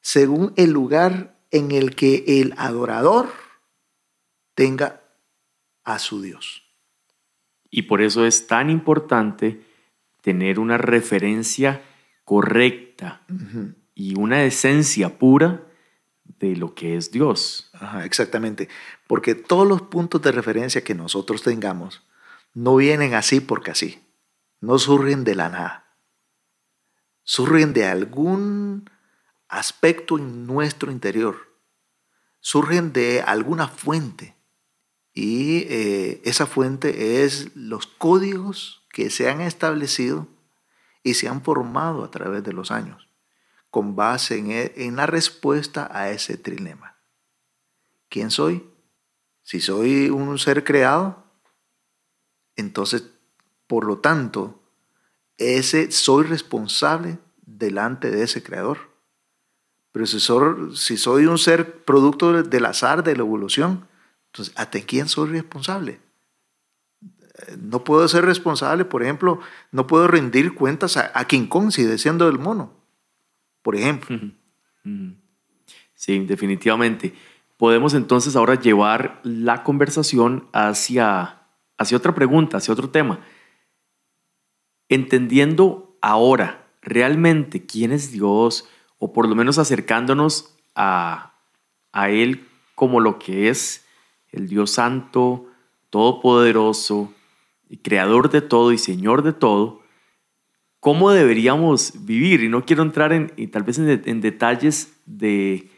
según 0.00 0.52
el 0.56 0.70
lugar 0.70 1.36
en 1.50 1.70
el 1.70 1.96
que 1.96 2.24
el 2.26 2.54
adorador 2.58 3.28
tenga 4.54 5.00
a 5.84 5.98
su 5.98 6.20
Dios. 6.20 6.62
Y 7.70 7.82
por 7.82 8.02
eso 8.02 8.26
es 8.26 8.46
tan 8.46 8.70
importante 8.70 9.62
tener 10.20 10.58
una 10.58 10.78
referencia 10.78 11.82
correcta 12.24 13.22
y 13.94 14.18
una 14.18 14.44
esencia 14.44 15.18
pura 15.18 15.62
de 16.38 16.56
lo 16.56 16.74
que 16.74 16.96
es 16.96 17.10
Dios. 17.10 17.70
exactamente, 18.04 18.68
porque 19.06 19.34
todos 19.34 19.66
los 19.66 19.82
puntos 19.82 20.22
de 20.22 20.32
referencia 20.32 20.84
que 20.84 20.94
nosotros 20.94 21.42
tengamos 21.42 22.02
no 22.54 22.76
vienen 22.76 23.14
así 23.14 23.40
porque 23.40 23.70
así, 23.70 24.02
no 24.60 24.78
surgen 24.78 25.24
de 25.24 25.34
la 25.34 25.48
nada, 25.48 25.96
surgen 27.22 27.72
de 27.72 27.86
algún 27.86 28.90
aspecto 29.48 30.18
en 30.18 30.46
nuestro 30.46 30.90
interior, 30.90 31.36
surgen 32.40 32.92
de 32.92 33.22
alguna 33.22 33.68
fuente. 33.68 34.34
Y 35.12 35.64
eh, 35.70 36.20
esa 36.24 36.46
fuente 36.46 37.24
es 37.24 37.56
los 37.56 37.86
códigos 37.86 38.86
que 38.90 39.08
se 39.08 39.30
han 39.30 39.40
establecido 39.40 40.28
y 41.02 41.14
se 41.14 41.28
han 41.28 41.42
formado 41.42 42.04
a 42.04 42.10
través 42.10 42.44
de 42.44 42.52
los 42.52 42.70
años 42.70 43.05
con 43.76 43.94
base 43.94 44.38
e, 44.38 44.86
en, 44.86 44.96
la 44.96 45.04
respuesta 45.04 45.90
a 45.92 46.08
ese 46.08 46.38
trilema. 46.38 46.96
¿Quién 48.08 48.30
soy? 48.30 48.66
Si 49.42 49.60
soy 49.60 50.08
un 50.08 50.38
ser 50.38 50.64
creado, 50.64 51.26
entonces, 52.56 53.04
por 53.66 53.84
lo 53.84 53.98
tanto, 53.98 54.62
ese 55.36 55.92
soy 55.92 56.24
responsable 56.24 57.18
delante 57.44 58.10
de 58.10 58.22
ese 58.22 58.42
creador. 58.42 58.78
Pero 59.92 60.06
si 60.06 60.20
soy, 60.96 61.26
un 61.26 61.36
ser 61.36 61.84
producto 61.84 62.42
del 62.42 62.64
azar, 62.64 63.04
de 63.04 63.14
la 63.14 63.24
evolución, 63.24 63.86
entonces, 64.28 64.54
¿hasta 64.56 64.80
quién 64.80 65.06
soy 65.06 65.28
responsable? 65.28 66.00
No 67.58 67.84
puedo 67.84 68.08
ser 68.08 68.24
responsable, 68.24 68.86
por 68.86 69.02
ejemplo, 69.02 69.38
no 69.70 69.86
puedo 69.86 70.08
rendir 70.08 70.54
cuentas 70.54 70.96
a, 70.96 71.24
King 71.26 71.48
Kong 71.48 71.70
si 71.70 71.82
desciendo 71.82 72.24
del 72.24 72.38
mono, 72.38 72.75
por 73.66 73.74
ejemplo. 73.74 74.16
Sí, 75.96 76.20
definitivamente. 76.20 77.12
Podemos 77.56 77.94
entonces 77.94 78.36
ahora 78.36 78.54
llevar 78.54 79.20
la 79.24 79.64
conversación 79.64 80.46
hacia, 80.52 81.40
hacia 81.76 81.96
otra 81.96 82.14
pregunta, 82.14 82.58
hacia 82.58 82.72
otro 82.72 82.90
tema. 82.90 83.18
Entendiendo 84.88 85.98
ahora 86.00 86.68
realmente 86.80 87.66
quién 87.66 87.90
es 87.90 88.12
Dios, 88.12 88.68
o 89.00 89.12
por 89.12 89.28
lo 89.28 89.34
menos 89.34 89.58
acercándonos 89.58 90.56
a, 90.76 91.34
a 91.90 92.10
Él 92.10 92.46
como 92.76 93.00
lo 93.00 93.18
que 93.18 93.48
es 93.48 93.84
el 94.30 94.46
Dios 94.46 94.70
Santo, 94.70 95.46
Todopoderoso, 95.90 97.12
Creador 97.82 98.30
de 98.30 98.42
todo 98.42 98.70
y 98.70 98.78
Señor 98.78 99.24
de 99.24 99.32
todo, 99.32 99.82
¿cómo 100.86 101.10
deberíamos 101.10 102.06
vivir? 102.06 102.44
Y 102.44 102.48
no 102.48 102.64
quiero 102.64 102.84
entrar 102.84 103.12
en, 103.12 103.32
tal 103.50 103.64
vez 103.64 103.76
en, 103.80 104.20
detalles 104.20 104.92
de, 105.04 105.68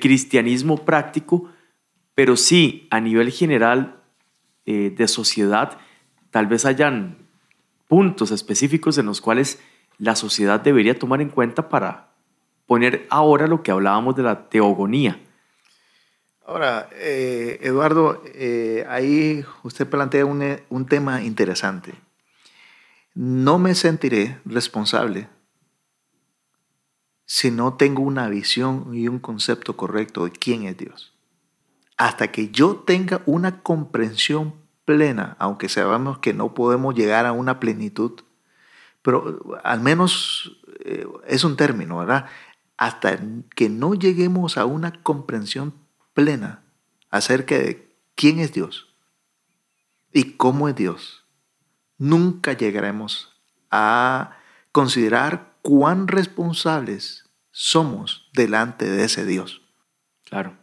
cristianismo 0.00 0.84
práctico, 0.84 1.48
pero 2.16 2.36
sí 2.36 2.88
a 2.90 2.98
nivel 2.98 3.30
general 3.30 4.02
eh, 4.66 4.92
de 4.96 5.06
sociedad, 5.06 5.78
tal 6.32 6.48
vez 6.48 6.64
hayan 6.64 7.18
puntos 7.86 8.32
específicos 8.32 8.98
en 8.98 9.06
los 9.06 9.20
cuales 9.20 9.60
la 9.98 10.16
sociedad 10.16 10.58
debería 10.58 10.98
tomar 10.98 11.20
en 11.20 11.28
cuenta 11.28 11.68
para 11.68 12.08
poner 12.66 13.06
ahora 13.08 13.46
lo 13.46 13.62
que 13.62 13.70
hablábamos 13.70 14.16
de 14.16 14.24
la 14.24 14.48
teogonía. 14.48 15.20
Ahora, 16.44 16.88
eh, 16.94 17.60
Eduardo, 17.62 18.20
eh, 18.34 18.84
ahí 18.88 19.44
usted 19.62 19.88
plantea 19.88 20.26
un, 20.26 20.86
tema 20.88 21.22
interesante. 21.22 21.92
No 23.14 23.58
me 23.58 23.74
sentiré 23.74 24.40
responsable 24.44 25.28
si 27.26 27.50
no 27.50 27.74
tengo 27.74 28.02
una 28.02 28.28
visión 28.28 28.92
y 28.92 29.06
un 29.08 29.20
concepto 29.20 29.76
correcto 29.76 30.24
de 30.24 30.32
quién 30.32 30.64
es 30.64 30.76
Dios. 30.76 31.12
Hasta 31.96 32.32
que 32.32 32.50
yo 32.50 32.76
tenga 32.76 33.22
una 33.26 33.62
comprensión 33.62 34.54
plena, 34.84 35.36
aunque 35.38 35.68
sabemos 35.68 36.18
que 36.18 36.34
no 36.34 36.54
podemos 36.54 36.94
llegar 36.94 37.26
a 37.26 37.32
una 37.32 37.60
plenitud, 37.60 38.20
pero 39.02 39.60
al 39.62 39.80
menos 39.80 40.60
eh, 40.84 41.06
es 41.26 41.44
un 41.44 41.56
término, 41.56 41.98
¿verdad? 41.98 42.26
Hasta 42.76 43.20
que 43.54 43.68
no 43.68 43.94
lleguemos 43.94 44.58
a 44.58 44.64
una 44.64 45.02
comprensión 45.02 45.74
plena 46.14 46.64
acerca 47.10 47.56
de 47.56 47.94
quién 48.14 48.40
es 48.40 48.52
Dios 48.52 48.94
y 50.12 50.32
cómo 50.32 50.68
es 50.68 50.74
Dios, 50.74 51.19
nunca 52.00 52.54
llegaremos 52.54 53.30
a 53.70 54.36
considerar 54.72 55.54
cuán 55.62 56.08
responsables 56.08 57.30
somos 57.52 58.28
delante 58.32 58.88
de 58.88 59.04
ese 59.04 59.24
Dios. 59.24 59.62
Claro. 60.24 60.56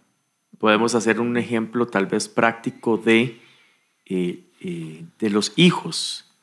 Podemos 0.57 0.95
hacer 0.95 1.21
un 1.21 1.37
ejemplo 1.37 1.85
tal 1.85 2.07
vez 2.07 2.27
práctico 2.27 2.97
de, 2.97 3.39
eh, 4.05 4.49
eh, 4.59 5.05
de 5.19 5.29
los 5.29 5.53
hijos. 5.55 6.33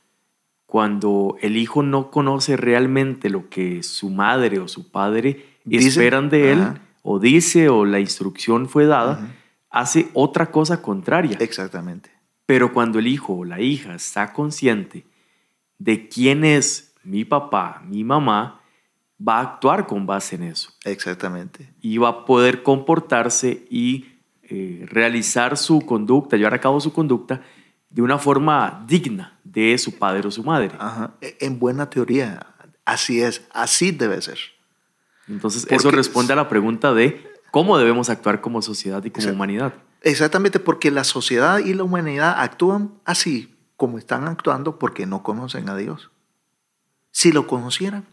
Cuando 0.67 1.37
el 1.43 1.57
hijo 1.57 1.83
no 1.83 2.11
conoce 2.11 2.57
realmente 2.57 3.31
lo 3.31 3.49
que 3.49 3.83
su 3.83 4.11
madre 4.11 4.61
o 4.61 4.69
su 4.69 4.91
padre 4.91 5.59
esperan 5.69 6.31
de 6.31 6.53
él, 6.53 6.81
o 7.03 7.19
dice 7.19 7.69
o 7.69 7.85
la 7.85 7.99
instrucción 7.99 8.69
fue 8.69 8.87
dada, 8.87 9.29
hace 9.71 10.09
otra 10.15 10.53
cosa 10.53 10.83
contraria. 10.83 11.37
Exactamente. 11.41 12.14
Pero 12.47 12.73
cuando 12.73 12.99
el 12.99 13.07
hijo 13.07 13.35
o 13.35 13.45
la 13.45 13.61
hija 13.61 13.95
está 13.95 14.33
consciente 14.33 15.07
de 15.79 16.09
quién 16.09 16.45
es 16.45 16.95
mi 17.03 17.25
papá, 17.25 17.83
mi 17.87 18.05
mamá, 18.05 18.61
va 19.27 19.39
a 19.39 19.41
actuar 19.41 19.87
con 19.87 20.07
base 20.07 20.37
en 20.37 20.45
eso. 20.45 20.71
Exactamente. 20.85 21.73
Y 21.81 21.99
va 21.99 22.09
a 22.09 22.25
poder 22.25 22.63
comportarse 22.63 23.67
y 23.71 24.07
eh, 24.43 24.85
realizar 24.89 25.57
su 25.57 25.81
conducta, 25.81 26.37
llevar 26.37 26.55
a 26.55 26.61
cabo 26.61 26.81
su 26.81 26.93
conducta 26.93 27.43
de 27.91 28.03
una 28.03 28.19
forma 28.19 28.85
digna 28.87 29.39
de 29.45 29.79
su 29.79 29.97
padre 29.99 30.27
o 30.27 30.31
su 30.31 30.43
madre. 30.43 30.73
E, 31.21 31.37
en 31.41 31.59
buena 31.59 31.89
teoría, 31.89 32.47
así 32.85 33.23
es, 33.23 33.47
así 33.53 33.93
debe 33.93 34.21
ser. 34.21 34.39
Entonces, 35.29 35.67
eso 35.71 35.91
responde 35.91 36.33
a 36.33 36.37
la 36.37 36.49
pregunta 36.49 36.93
de 36.93 37.25
cómo 37.51 37.79
debemos 37.79 38.11
actuar 38.11 38.41
como 38.41 38.61
sociedad 38.61 39.03
y 39.05 39.11
como 39.11 39.31
humanidad. 39.31 39.75
Exactamente, 40.05 40.61
porque 40.61 40.91
la 40.91 41.03
sociedad 41.03 41.61
y 41.61 41.73
la 41.73 41.83
humanidad 41.83 42.35
actúan 42.39 42.93
así 43.07 43.57
como 43.77 43.97
están 43.97 44.29
actuando 44.29 44.79
porque 44.79 45.07
no 45.07 45.23
conocen 45.23 45.71
a 45.71 45.77
Dios. 45.77 46.11
Si 47.11 47.33
lo 47.33 47.47
conocieran 47.47 48.07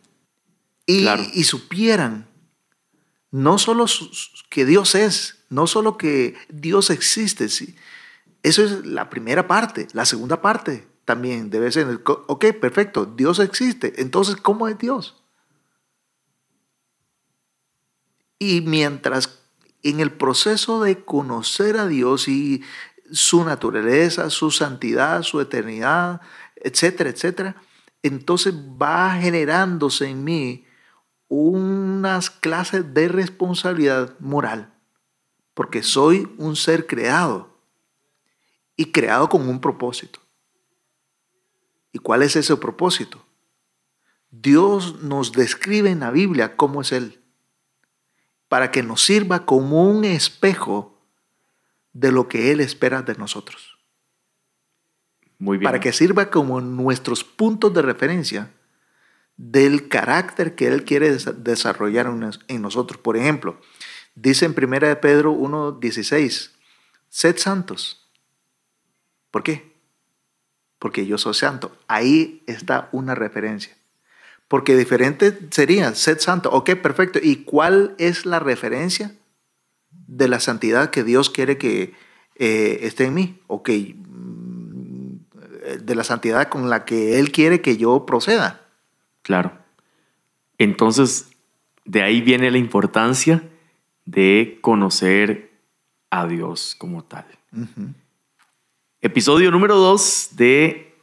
y, 0.86 1.06
y 1.34 1.44
supieran 1.44 2.28
no 3.30 3.58
solo 3.58 3.86
que 4.50 4.66
Dios 4.66 4.96
es, 4.96 5.40
no 5.50 5.68
solo 5.68 5.98
que 5.98 6.36
Dios 6.48 6.90
existe, 6.90 7.50
sí. 7.50 7.76
eso 8.42 8.64
es 8.64 8.86
la 8.86 9.10
primera 9.10 9.50
parte. 9.50 9.90
La 9.92 10.06
segunda 10.06 10.42
parte 10.42 10.88
también 11.04 11.50
debe 11.50 11.74
ser, 11.74 12.02
ok, 12.06 12.46
perfecto, 12.62 13.06
Dios 13.06 13.40
existe. 13.40 14.02
Entonces, 14.02 14.38
¿cómo 14.38 14.70
es 14.70 14.78
Dios? 14.78 15.22
Y 18.40 18.62
mientras 18.62 19.41
en 19.84 20.00
el 20.00 20.12
proceso 20.12 20.82
de 20.82 21.04
conocer 21.04 21.78
a 21.78 21.88
Dios 21.88 22.28
y 22.28 22.64
su 23.12 23.44
naturaleza, 23.44 24.30
su 24.30 24.52
santidad, 24.52 25.24
su 25.24 25.42
eternidad, 25.42 26.22
etcétera, 26.56 27.10
etcétera, 27.10 27.56
entonces 28.04 28.54
va 28.54 29.16
generándose 29.16 30.08
en 30.08 30.24
mí 30.24 30.66
unas 31.28 32.30
clases 32.30 32.94
de 32.94 33.08
responsabilidad 33.08 34.18
moral, 34.20 34.74
porque 35.54 35.84
soy 35.84 36.34
un 36.38 36.56
ser 36.56 36.88
creado 36.88 37.58
y 38.76 38.92
creado 38.92 39.30
con 39.30 39.48
un 39.48 39.62
propósito. 39.62 40.20
¿Y 41.94 42.00
cuál 42.00 42.24
es 42.24 42.36
ese 42.36 42.56
propósito? 42.56 43.24
Dios 44.30 45.02
nos 45.02 45.34
describe 45.34 45.90
en 45.90 46.00
la 46.00 46.12
Biblia 46.12 46.56
cómo 46.56 46.82
es 46.82 46.94
Él 46.94 47.21
para 48.52 48.70
que 48.70 48.84
nos 48.84 49.02
sirva 49.02 49.46
como 49.46 49.90
un 49.90 50.04
espejo 50.04 51.02
de 51.94 52.12
lo 52.12 52.28
que 52.28 52.52
Él 52.52 52.60
espera 52.60 53.02
de 53.02 53.16
nosotros. 53.16 53.78
Muy 55.40 55.58
bien. 55.58 55.70
Para 55.70 55.80
que 55.80 55.94
sirva 55.94 56.30
como 56.30 56.60
nuestros 56.60 57.24
puntos 57.24 57.74
de 57.74 57.82
referencia 57.82 58.52
del 59.38 59.88
carácter 59.88 60.54
que 60.54 60.68
Él 60.68 60.84
quiere 60.84 61.12
desarrollar 61.38 62.08
en 62.50 62.62
nosotros. 62.62 63.00
Por 63.00 63.16
ejemplo, 63.16 63.58
dice 64.16 64.44
en 64.44 64.54
1 64.62 64.80
de 64.86 64.96
Pedro 64.98 65.34
1.16, 65.34 66.52
sed 67.08 67.38
santos. 67.38 68.12
¿Por 69.32 69.44
qué? 69.44 69.78
Porque 70.78 71.06
yo 71.06 71.18
soy 71.18 71.36
santo. 71.36 71.78
Ahí 71.88 72.44
está 72.48 72.90
una 72.92 73.16
referencia. 73.16 73.78
Porque 74.52 74.76
diferente 74.76 75.40
sería, 75.50 75.96
sed 75.96 76.20
santo. 76.20 76.50
Ok, 76.52 76.72
perfecto. 76.76 77.20
¿Y 77.24 77.46
cuál 77.46 77.96
es 77.98 78.26
la 78.26 78.38
referencia 78.38 79.16
de 79.92 80.28
la 80.28 80.42
santidad 80.42 80.90
que 80.90 81.06
Dios 81.06 81.30
quiere 81.30 81.58
que 81.58 81.94
eh, 82.36 82.80
esté 82.82 83.06
en 83.06 83.14
mí? 83.14 83.40
Ok, 83.48 83.70
mm, 83.70 85.16
de 85.80 85.96
la 85.96 86.04
santidad 86.04 86.50
con 86.50 86.70
la 86.70 86.84
que 86.84 87.18
Él 87.18 87.32
quiere 87.32 87.62
que 87.62 87.78
yo 87.78 88.06
proceda. 88.06 88.68
Claro. 89.22 89.54
Entonces, 90.58 91.30
de 91.86 92.04
ahí 92.04 92.20
viene 92.20 92.52
la 92.52 92.58
importancia 92.58 93.50
de 94.04 94.60
conocer 94.60 95.50
a 96.10 96.28
Dios 96.28 96.76
como 96.78 97.06
tal. 97.06 97.26
Episodio 99.00 99.50
número 99.50 99.78
dos 99.78 100.32
de 100.34 100.94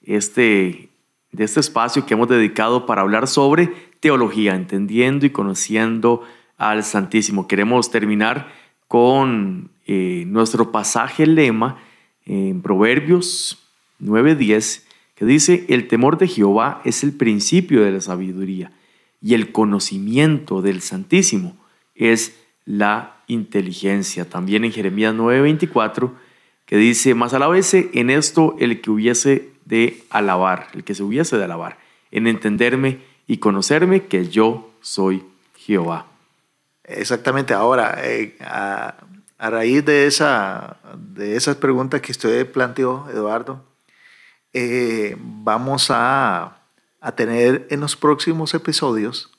este 0.00 0.89
de 1.32 1.44
este 1.44 1.60
espacio 1.60 2.06
que 2.06 2.14
hemos 2.14 2.28
dedicado 2.28 2.86
para 2.86 3.02
hablar 3.02 3.28
sobre 3.28 3.72
teología, 4.00 4.54
entendiendo 4.54 5.26
y 5.26 5.30
conociendo 5.30 6.22
al 6.56 6.84
Santísimo. 6.84 7.46
Queremos 7.46 7.90
terminar 7.90 8.52
con 8.88 9.70
eh, 9.86 10.24
nuestro 10.26 10.72
pasaje 10.72 11.26
lema 11.26 11.78
en 12.26 12.62
Proverbios 12.62 13.58
9:10, 14.00 14.84
que 15.14 15.24
dice, 15.24 15.64
el 15.68 15.88
temor 15.88 16.18
de 16.18 16.28
Jehová 16.28 16.80
es 16.84 17.04
el 17.04 17.12
principio 17.12 17.82
de 17.82 17.92
la 17.92 18.00
sabiduría 18.00 18.72
y 19.22 19.34
el 19.34 19.52
conocimiento 19.52 20.62
del 20.62 20.80
Santísimo 20.80 21.56
es 21.94 22.38
la 22.64 23.16
inteligencia. 23.26 24.28
También 24.28 24.64
en 24.64 24.72
Jeremías 24.72 25.14
9:24, 25.14 26.12
que 26.66 26.76
dice, 26.76 27.14
más 27.14 27.34
a 27.34 27.38
la 27.38 27.48
vez 27.48 27.74
en 27.74 28.10
esto 28.10 28.56
el 28.58 28.80
que 28.80 28.90
hubiese 28.90 29.49
de 29.70 30.04
alabar, 30.10 30.66
el 30.74 30.84
que 30.84 30.94
se 30.94 31.02
hubiese 31.02 31.38
de 31.38 31.44
alabar, 31.44 31.78
en 32.10 32.26
entenderme 32.26 33.00
y 33.26 33.38
conocerme 33.38 34.06
que 34.06 34.28
yo 34.28 34.70
soy 34.80 35.24
Jehová. 35.54 36.06
Exactamente, 36.84 37.54
ahora, 37.54 38.00
eh, 38.02 38.36
a, 38.40 38.96
raíz 39.38 39.84
de, 39.84 40.06
esa, 40.06 40.76
de 40.98 41.36
esas 41.36 41.56
preguntas 41.56 42.00
que 42.02 42.12
usted 42.12 42.50
planteó, 42.50 43.08
Eduardo, 43.10 43.64
eh, 44.52 45.16
vamos 45.18 45.90
a, 45.90 46.58
a 47.00 47.12
tener 47.12 47.68
en 47.70 47.80
los 47.80 47.96
próximos 47.96 48.52
episodios 48.52 49.30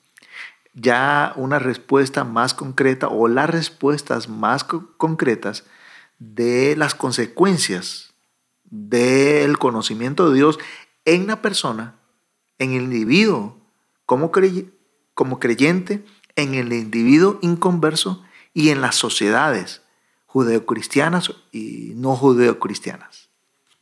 ya 0.72 1.34
una 1.36 1.58
respuesta 1.58 2.24
más 2.24 2.54
concreta 2.54 3.08
o 3.08 3.28
las 3.28 3.50
respuestas 3.50 4.30
más 4.30 4.64
concretas 4.64 5.64
de 6.18 6.74
las 6.76 6.94
consecuencias 6.94 8.11
del 8.72 9.58
conocimiento 9.58 10.30
de 10.30 10.36
Dios 10.36 10.58
en 11.04 11.26
la 11.26 11.42
persona, 11.42 11.94
en 12.58 12.72
el 12.72 12.84
individuo, 12.84 13.58
como, 14.06 14.32
como 15.14 15.38
creyente, 15.38 16.04
en 16.34 16.54
el 16.54 16.72
individuo 16.72 17.38
inconverso 17.42 18.24
y 18.54 18.70
en 18.70 18.80
las 18.80 18.96
sociedades 18.96 19.82
judeocristianas 20.26 21.32
y 21.52 21.92
no 21.96 22.16
judeocristianas. 22.16 23.28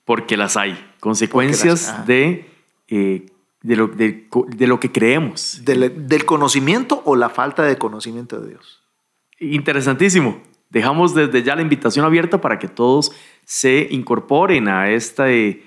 Porque 0.04 0.36
las 0.36 0.56
hay. 0.56 0.92
Consecuencias 0.98 2.06
de 2.06 2.50
eh, 2.88 3.26
de 3.62 3.76
lo, 3.76 3.88
de, 3.88 4.66
lo 4.66 4.80
que 4.80 4.90
creemos. 4.90 5.60
Del, 5.64 6.08
del, 6.08 6.24
conocimiento 6.24 7.02
o 7.04 7.14
la 7.14 7.28
falta 7.28 7.62
de 7.62 7.76
conocimiento 7.76 8.40
de 8.40 8.48
Dios. 8.48 8.82
Interesantísimo. 9.38 10.42
Dejamos 10.70 11.14
desde 11.14 11.42
ya 11.42 11.56
la 11.56 11.62
invitación 11.62 12.04
abierta 12.04 12.40
para 12.40 12.58
que 12.58 12.68
todos 12.68 13.12
se 13.44 13.88
incorporen 13.90 14.68
a, 14.68 14.90
esta, 14.90 15.30
e, 15.30 15.62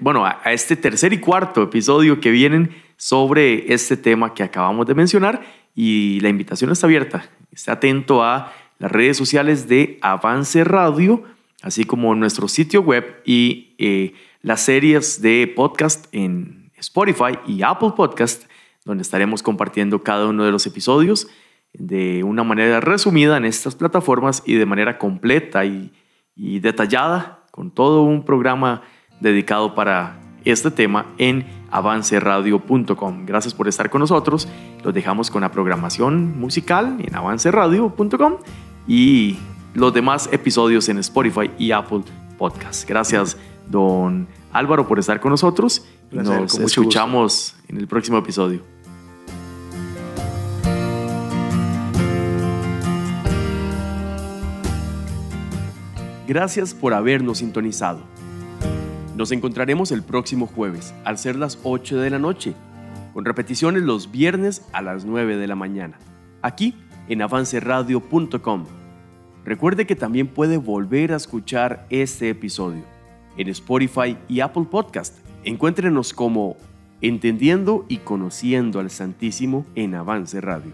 bueno, 0.00 0.26
a 0.26 0.52
este 0.52 0.76
tercer 0.76 1.12
y 1.12 1.18
cuarto 1.18 1.62
episodio 1.62 2.20
que 2.20 2.30
vienen 2.30 2.70
sobre 2.96 3.72
este 3.72 3.96
tema 3.96 4.34
que 4.34 4.44
acabamos 4.44 4.86
de 4.86 4.94
mencionar 4.94 5.42
y 5.74 6.20
la 6.20 6.28
invitación 6.28 6.70
está 6.70 6.86
abierta. 6.86 7.28
Esté 7.50 7.70
atento 7.70 8.22
a 8.22 8.52
las 8.78 8.90
redes 8.90 9.16
sociales 9.16 9.68
de 9.68 9.98
Avance 10.02 10.64
Radio, 10.64 11.24
así 11.62 11.84
como 11.84 12.14
nuestro 12.14 12.48
sitio 12.48 12.82
web 12.82 13.22
y 13.24 13.74
eh, 13.78 14.14
las 14.42 14.62
series 14.62 15.22
de 15.22 15.52
podcast 15.54 16.06
en 16.12 16.70
Spotify 16.76 17.38
y 17.46 17.62
Apple 17.62 17.92
Podcast, 17.96 18.44
donde 18.84 19.02
estaremos 19.02 19.42
compartiendo 19.42 20.02
cada 20.02 20.26
uno 20.26 20.44
de 20.44 20.50
los 20.50 20.66
episodios 20.66 21.28
de 21.74 22.22
una 22.24 22.44
manera 22.44 22.80
resumida 22.80 23.36
en 23.36 23.44
estas 23.44 23.74
plataformas 23.74 24.42
y 24.46 24.54
de 24.54 24.66
manera 24.66 24.98
completa 24.98 25.64
y, 25.64 25.90
detallada, 26.36 27.44
con 27.50 27.70
todo 27.70 28.02
un 28.02 28.24
programa 28.24 28.82
dedicado 29.20 29.74
para 29.74 30.18
este 30.44 30.70
tema 30.70 31.06
en 31.18 31.46
avanceradio.com. 31.70 33.26
Gracias 33.26 33.54
por 33.54 33.68
estar 33.68 33.88
con 33.90 34.00
nosotros. 34.00 34.48
Los 34.82 34.92
dejamos 34.92 35.30
con 35.30 35.42
la 35.42 35.50
programación 35.50 36.38
musical 36.38 36.98
en 37.00 37.14
avanceradio.com 37.14 38.36
y 38.88 39.38
los 39.74 39.94
demás 39.94 40.28
episodios 40.32 40.88
en 40.88 40.98
Spotify 40.98 41.50
y 41.58 41.70
Apple 41.70 42.02
Podcast. 42.36 42.88
Gracias, 42.88 43.36
don 43.68 44.26
Álvaro, 44.52 44.88
por 44.88 44.98
estar 44.98 45.20
con 45.20 45.30
nosotros 45.30 45.86
nos 46.12 46.58
escuchamos 46.58 47.54
en 47.68 47.78
el 47.78 47.88
próximo 47.88 48.18
episodio. 48.18 48.71
Gracias 56.32 56.72
por 56.72 56.94
habernos 56.94 57.40
sintonizado. 57.40 58.00
Nos 59.18 59.32
encontraremos 59.32 59.92
el 59.92 60.02
próximo 60.02 60.46
jueves, 60.46 60.94
al 61.04 61.18
ser 61.18 61.36
las 61.36 61.58
8 61.62 61.98
de 61.98 62.08
la 62.08 62.18
noche, 62.18 62.54
con 63.12 63.26
repeticiones 63.26 63.82
los 63.82 64.10
viernes 64.10 64.66
a 64.72 64.80
las 64.80 65.04
9 65.04 65.36
de 65.36 65.46
la 65.46 65.56
mañana, 65.56 65.98
aquí 66.40 66.74
en 67.10 67.20
avanceradio.com. 67.20 68.64
Recuerde 69.44 69.86
que 69.86 69.94
también 69.94 70.26
puede 70.26 70.56
volver 70.56 71.12
a 71.12 71.16
escuchar 71.16 71.86
este 71.90 72.30
episodio 72.30 72.82
en 73.36 73.50
Spotify 73.50 74.16
y 74.26 74.40
Apple 74.40 74.68
Podcast 74.70 75.18
Encuéntrenos 75.44 76.14
como 76.14 76.56
Entendiendo 77.02 77.84
y 77.90 77.98
Conociendo 77.98 78.80
al 78.80 78.88
Santísimo 78.88 79.66
en 79.74 79.94
Avance 79.94 80.40
Radio. 80.40 80.72